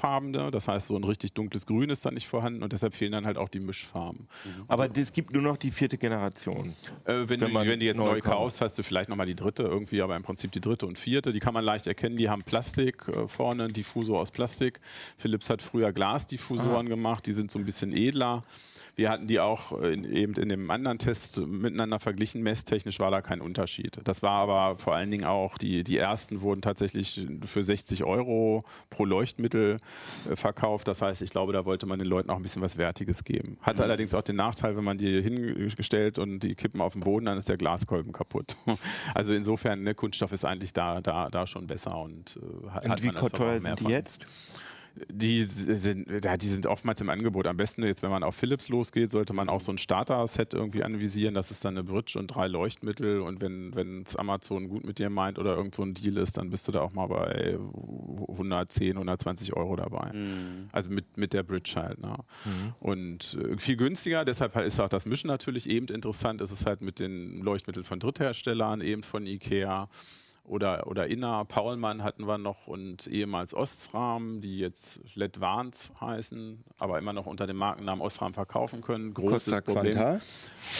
[0.07, 0.51] limettenfarbene.
[0.51, 3.27] Das heißt, so ein richtig dunkles Grün ist da nicht vorhanden und deshalb fehlen dann
[3.27, 4.29] halt auch die Mischfarben.
[4.69, 6.75] Aber es gibt nur noch die vierte Generation.
[7.05, 9.35] Äh, wenn, Wenn du, wenn du jetzt neu neu kaufst, hast du vielleicht nochmal die
[9.35, 11.33] dritte irgendwie, aber im Prinzip die dritte und vierte.
[11.33, 14.81] Die kann man leicht erkennen, die haben Plastik äh, vorne, ein Diffusor aus Plastik.
[15.19, 18.43] Philips hat früher Glasdiffusoren gemacht, die sind so ein bisschen edler.
[18.97, 22.43] Wir hatten die auch äh, in, eben in dem anderen Test miteinander verglichen.
[22.43, 23.99] Messtechnisch war da kein Unterschied.
[24.05, 28.65] Das war aber vor allen Dingen auch, die, die ersten wurden tatsächlich für 60 Euro
[28.89, 29.77] pro Leuchtmittel
[30.29, 30.89] äh, verkauft.
[30.89, 33.59] Das heißt, ich glaube, da wollte man den Leuten auch ein bisschen was Wertiges geben.
[33.61, 37.27] Hatte allerdings auch den Nachteil, wenn man die hingestellt und die kippen auf den Boden,
[37.27, 38.57] dann ist der Glaskolben kaputt.
[39.15, 42.91] Also insofern, ne, Kunststoff ist eigentlich da, da, da schon besser und äh, hat, Und
[42.91, 44.27] hat wie man als teuer sind die jetzt?
[45.11, 47.47] Die sind, ja, die sind oftmals im Angebot.
[47.47, 50.83] Am besten jetzt, wenn man auf Philips losgeht, sollte man auch so ein Starter-Set irgendwie
[50.83, 51.35] anvisieren.
[51.35, 53.21] Das ist dann eine Bridge und drei Leuchtmittel.
[53.21, 56.51] Und wenn es Amazon gut mit dir meint oder irgend so ein Deal ist, dann
[56.51, 57.59] bist du da auch mal bei
[58.29, 60.13] 110, 120 Euro dabei.
[60.73, 62.03] Also mit, mit der Bridge halt.
[62.03, 62.17] Ne?
[62.81, 64.25] Und äh, viel günstiger.
[64.25, 66.41] Deshalb ist auch das Mischen natürlich eben interessant.
[66.41, 69.89] Es ist halt mit den Leuchtmitteln von Drittherstellern, eben von Ikea
[70.49, 76.65] oder, oder Inna, Paulmann hatten wir noch und ehemals Ostram, die jetzt LED Vans heißen,
[76.79, 79.15] aber immer noch unter dem Markennamen Ostram verkaufen können.
[79.15, 79.95] Großes Costa Problem.
[79.95, 80.21] Quanta?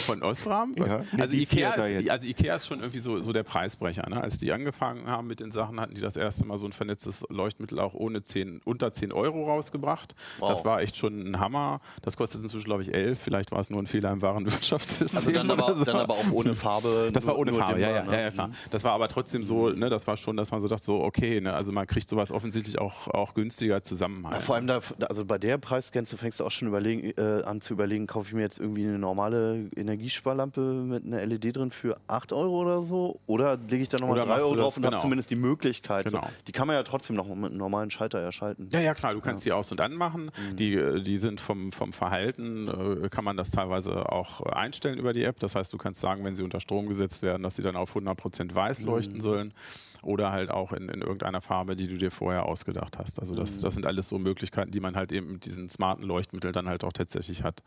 [0.07, 0.75] Von Osram?
[0.77, 1.03] Ja.
[1.19, 4.09] Also, Ikea ist, also Ikea ist schon irgendwie so, so der Preisbrecher.
[4.09, 4.21] Ne?
[4.21, 7.25] Als die angefangen haben mit den Sachen, hatten die das erste Mal so ein vernetztes
[7.29, 10.15] Leuchtmittel auch ohne 10, unter 10 Euro rausgebracht.
[10.39, 10.51] Wow.
[10.51, 11.81] Das war echt schon ein Hammer.
[12.03, 13.19] Das kostet inzwischen, glaube ich, 11.
[13.19, 15.17] Vielleicht war es nur ein Fehler im Warenwirtschaftssystem.
[15.17, 15.85] Also dann aber, so.
[15.85, 17.11] dann aber auch ohne Farbe.
[17.13, 18.13] Das war ohne Farbe, ja, ne?
[18.13, 18.51] ja, ja, klar.
[18.71, 21.41] Das war aber trotzdem so, ne, das war schon, dass man so dachte, so, okay,
[21.41, 24.23] ne, also man kriegt sowas offensichtlich auch, auch günstiger zusammen.
[24.25, 24.43] Ja, halt.
[24.43, 27.73] vor allem da, also bei der Preisgrenze fängst du auch schon überlegen, äh, an zu
[27.73, 32.33] überlegen, kaufe ich mir jetzt irgendwie eine normale Energiesparlampe mit einer LED drin für 8
[32.33, 33.19] Euro oder so?
[33.27, 34.95] Oder lege ich da nochmal Oder 3 machst Euro drauf und genau.
[34.95, 36.07] habe zumindest die Möglichkeit.
[36.07, 36.23] Genau.
[36.23, 38.69] So, die kann man ja trotzdem noch mit einem normalen Schalter erschalten.
[38.73, 40.27] Ja, ja, klar, du kannst die aus- und anmachen.
[40.27, 40.57] Mhm.
[40.57, 42.69] Die, äh, die sind vom, vom Verhalten,
[43.05, 45.39] äh, kann man das teilweise auch einstellen über die App.
[45.41, 47.95] Das heißt, du kannst sagen, wenn sie unter Strom gesetzt werden, dass sie dann auf
[47.95, 48.87] 100% weiß Mhm.
[48.87, 49.21] leuchten
[49.51, 50.03] sollen.
[50.03, 53.19] Oder halt auch in, in irgendeiner Farbe, die du dir vorher ausgedacht hast.
[53.21, 53.39] Also Mhm.
[53.39, 56.69] das, das sind alles so Möglichkeiten, die man halt eben mit diesen smarten Leuchtmitteln dann
[56.69, 57.63] halt auch tatsächlich hat.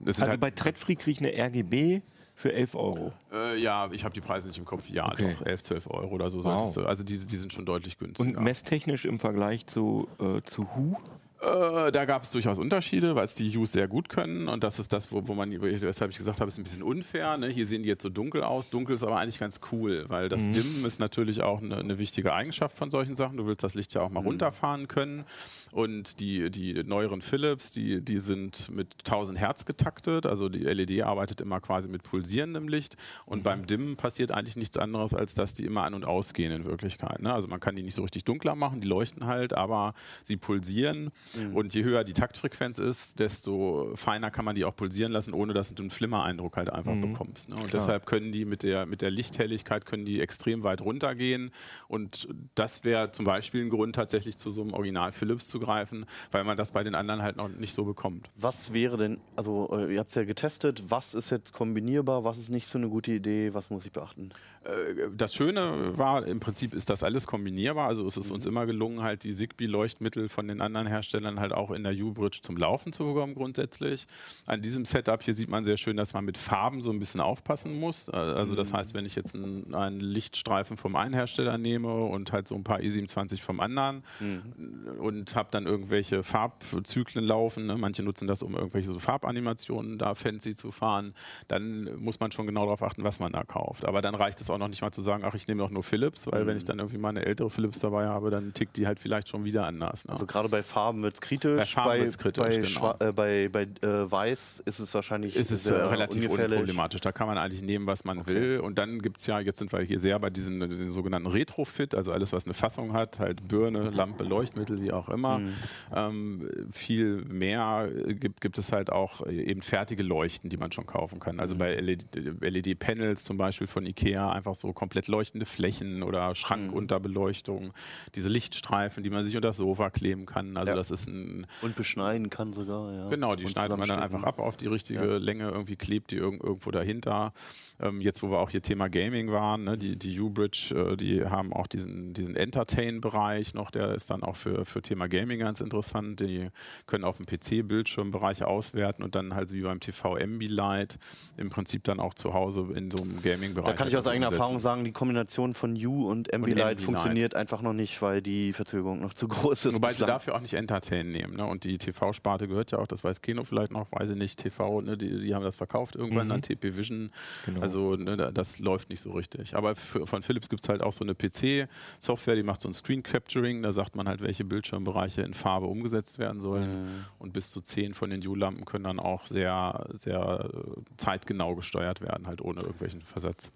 [0.00, 2.02] Das sind Also halt, bei Treadfree kriege ich eine RGB
[2.34, 3.12] für 11 Euro.
[3.32, 4.88] äh, ja, ich habe die Preise nicht im Kopf.
[4.90, 5.34] Ja, Okay.
[5.38, 6.42] doch, 11, 12 Euro oder so.
[6.44, 6.76] Wow.
[6.78, 8.36] Also die, die sind schon deutlich günstiger.
[8.38, 10.96] Und messtechnisch im Vergleich zu, äh, zu Hu?
[11.42, 14.46] Äh, da gab es durchaus Unterschiede, weil es die Hughes sehr gut können.
[14.46, 17.36] Und das ist das, wo, wo man, weshalb ich gesagt habe, ist ein bisschen unfair.
[17.36, 17.48] Ne?
[17.48, 18.70] Hier sehen die jetzt so dunkel aus.
[18.70, 22.32] Dunkel ist aber eigentlich ganz cool, weil das Dimmen ist natürlich auch eine, eine wichtige
[22.32, 23.38] Eigenschaft von solchen Sachen.
[23.38, 25.24] Du willst das Licht ja auch mal runterfahren können.
[25.72, 30.26] Und die, die neueren Philips, die, die sind mit 1000 Hertz getaktet.
[30.26, 32.96] Also die LED arbeitet immer quasi mit pulsierendem Licht.
[33.26, 36.64] Und beim Dimmen passiert eigentlich nichts anderes, als dass die immer an- und ausgehen in
[36.66, 37.20] Wirklichkeit.
[37.20, 37.32] Ne?
[37.32, 41.10] Also man kann die nicht so richtig dunkler machen, die leuchten halt, aber sie pulsieren.
[41.36, 41.56] Mhm.
[41.56, 45.54] Und je höher die Taktfrequenz ist, desto feiner kann man die auch pulsieren lassen, ohne
[45.54, 47.12] dass du einen Flimmer-Eindruck halt einfach mhm.
[47.12, 47.48] bekommst.
[47.48, 47.56] Ne?
[47.56, 47.80] Und Klar.
[47.80, 51.50] deshalb können die mit der, mit der Lichthelligkeit können die extrem weit runtergehen.
[51.88, 56.06] Und das wäre zum Beispiel ein Grund, tatsächlich zu so einem Original Philips zu greifen,
[56.30, 58.30] weil man das bei den anderen halt noch nicht so bekommt.
[58.36, 62.38] Was wäre denn, also äh, ihr habt es ja getestet, was ist jetzt kombinierbar, was
[62.38, 64.30] ist nicht so eine gute Idee, was muss ich beachten?
[64.64, 67.88] Äh, das Schöne war, im Prinzip ist das alles kombinierbar.
[67.88, 68.34] Also es ist mhm.
[68.34, 72.40] uns immer gelungen, halt die Zigbee-Leuchtmittel von den anderen Herstellern halt auch in der U-Bridge
[72.42, 74.06] zum Laufen zu bekommen grundsätzlich.
[74.46, 77.20] An diesem Setup hier sieht man sehr schön, dass man mit Farben so ein bisschen
[77.20, 78.08] aufpassen muss.
[78.08, 78.76] Äh, also das mhm.
[78.76, 82.64] heißt, wenn ich jetzt einen, einen Lichtstreifen vom einen Hersteller nehme und halt so ein
[82.64, 85.00] paar E27 vom anderen mhm.
[85.00, 87.76] und habe dann irgendwelche Farbzyklen laufen, ne?
[87.76, 91.14] manche nutzen das, um irgendwelche so Farbanimationen da fancy zu fahren,
[91.48, 93.84] dann muss man schon genau darauf achten, was man da kauft.
[93.84, 95.82] Aber dann reicht es auch noch nicht mal zu sagen, ach, ich nehme doch nur
[95.82, 96.48] Philips, weil mhm.
[96.48, 99.28] wenn ich dann irgendwie mal eine ältere Philips dabei habe, dann tickt die halt vielleicht
[99.28, 100.06] schon wieder anders.
[100.06, 100.12] Ne?
[100.12, 101.74] Also gerade bei Farben wird es kritisch.
[101.74, 103.08] Bei Farben kritisch, bei, genau.
[103.08, 107.00] äh, bei, bei äh, Weiß ist es wahrscheinlich ist es, äh, relativ unproblematisch.
[107.00, 108.34] Da kann man eigentlich nehmen, was man okay.
[108.34, 108.60] will.
[108.60, 111.94] Und dann gibt es ja, jetzt sind wir hier sehr bei diesen, diesen, sogenannten Retrofit,
[111.94, 115.38] also alles, was eine Fassung hat, halt Birne, Lampe, Leuchtmittel, wie auch immer.
[115.38, 115.52] Mhm.
[115.94, 121.20] Ähm, viel mehr gibt, gibt es halt auch eben fertige Leuchten, die man schon kaufen
[121.20, 121.40] kann.
[121.40, 121.58] Also mhm.
[121.58, 127.72] bei LED-Panels LED zum Beispiel von Ikea einfach so komplett leuchtende Flächen oder Schrankunterbeleuchtung,
[128.14, 130.56] diese Lichtstreifen, die man sich unter das Sofa kleben kann.
[130.56, 130.76] Also ja.
[130.76, 132.92] das ist ein und beschneiden kann sogar.
[132.92, 133.08] Ja.
[133.08, 135.16] Genau, die schneiden man dann einfach ab auf die richtige ja.
[135.16, 135.48] Länge.
[135.50, 137.32] Irgendwie klebt die irgendwo dahinter.
[137.80, 141.24] Ähm, jetzt, wo wir auch hier Thema Gaming waren, ne, die, die U-Bridge, äh, die
[141.24, 143.70] haben auch diesen, diesen Entertain-Bereich noch.
[143.70, 146.20] Der ist dann auch für, für Thema Gaming ganz interessant.
[146.20, 146.48] Die
[146.86, 150.98] können auf dem PC-Bildschirmbereich auswerten und dann halt wie beim TV Ambilight
[151.36, 153.66] im Prinzip dann auch zu Hause in so einem Gaming-Bereich.
[153.66, 157.62] Da kann ich aus eigener Erfahrung sagen, die Kombination von U und Ambilight funktioniert einfach
[157.62, 159.74] noch nicht, weil die Verzögerung noch zu groß ist.
[159.74, 161.36] Wobei sie dafür auch nicht Entertain nehmen.
[161.36, 161.46] Ne?
[161.46, 164.80] Und die TV-Sparte gehört ja auch, das weiß Keno vielleicht noch, weiß ich nicht, TV,
[164.80, 164.96] ne?
[164.96, 166.32] die, die haben das verkauft irgendwann mhm.
[166.32, 167.10] an TP Vision.
[167.46, 167.60] Genau.
[167.60, 169.56] Also ne, das läuft nicht so richtig.
[169.56, 172.74] Aber für, von Philips gibt es halt auch so eine PC-Software, die macht so ein
[172.74, 173.62] Screen Capturing.
[173.62, 176.82] Da sagt man halt, welche Bildschirmbereiche in Farbe umgesetzt werden sollen.
[176.82, 177.04] Mhm.
[177.18, 180.50] Und bis zu zehn von den U-Lampen können dann auch sehr, sehr
[180.96, 183.52] zeitgenau gesteuert werden, halt ohne irgendwelchen Versatz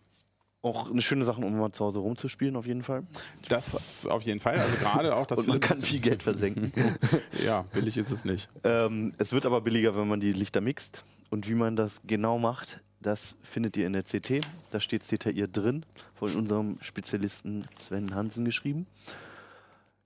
[0.66, 3.04] auch eine schöne Sache, um mal zu Hause rumzuspielen, auf jeden Fall.
[3.48, 4.56] Das auf jeden Fall.
[4.56, 5.38] Also gerade auch das.
[5.40, 6.72] Und man kann viel Geld versenken.
[7.44, 8.48] ja, billig ist es nicht.
[8.64, 11.04] Ähm, es wird aber billiger, wenn man die Lichter mixt.
[11.30, 14.40] Und wie man das genau macht, das findet ihr in der CT.
[14.70, 18.86] Da steht es detailliert drin, von unserem Spezialisten Sven Hansen geschrieben.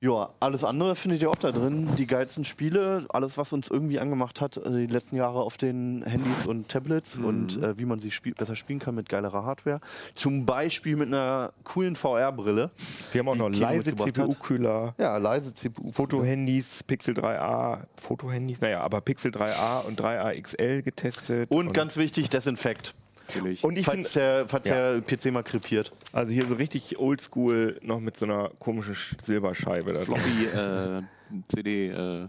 [0.03, 1.91] Ja, alles andere findet ihr auch da drin.
[1.99, 6.03] Die geilsten Spiele, alles, was uns irgendwie angemacht hat, äh, die letzten Jahre auf den
[6.07, 7.25] Handys und Tablets mhm.
[7.27, 9.83] und äh, wie man sie spiel besser spielen kann mit geilerer Hardware.
[10.15, 12.71] Zum Beispiel mit einer coolen VR-Brille.
[13.13, 14.95] Wir haben auch noch leise CPU-Kühler.
[14.97, 15.93] Ja, leise CPU.
[15.93, 21.51] Fotohandys, Pixel 3a, Fotohandys, naja, aber Pixel 3a und 3a XL getestet.
[21.51, 22.95] Und, und ganz wichtig, Desinfekt.
[23.35, 23.64] Natürlich.
[23.64, 24.99] Und ich falls, der, falls ja.
[24.99, 25.93] der PC mal krepiert.
[26.12, 29.93] Also hier so richtig oldschool noch mit so einer komischen Silberscheibe.
[29.93, 31.03] Da Floppy äh,
[31.49, 32.26] CD äh,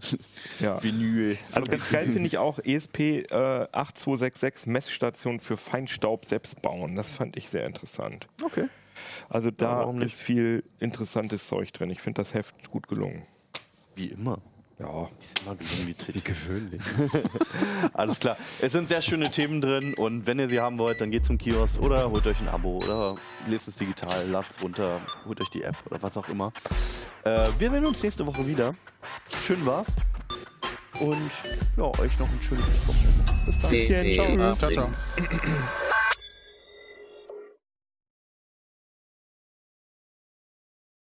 [0.60, 0.82] ja.
[0.82, 1.36] Vinyl.
[1.52, 3.00] Also ganz geil finde ich auch ESP
[3.30, 3.34] äh,
[3.72, 6.96] 8266 Messstation für Feinstaub selbst bauen.
[6.96, 8.26] Das fand ich sehr interessant.
[8.42, 8.68] Okay.
[9.28, 11.90] Also da ja, ist viel interessantes Zeug drin.
[11.90, 13.22] Ich finde das Heft gut gelungen.
[13.94, 14.40] Wie immer.
[14.82, 16.82] Ja, ist immer wie, wie gewöhnlich.
[17.92, 18.36] Alles klar.
[18.60, 21.38] Es sind sehr schöne Themen drin und wenn ihr sie haben wollt, dann geht zum
[21.38, 23.14] Kiosk oder holt euch ein Abo oder
[23.46, 26.52] lest es digital, lasst es runter, holt euch die App oder was auch immer.
[27.22, 28.74] Äh, wir sehen uns nächste Woche wieder.
[29.46, 29.86] Schön war's.
[30.98, 31.30] Und
[31.76, 33.24] ja, euch noch ein schönes Wochenende.
[33.46, 33.58] Bis
[34.16, 34.56] dann.
[34.58, 34.70] Ciao.
[34.70, 34.90] ciao.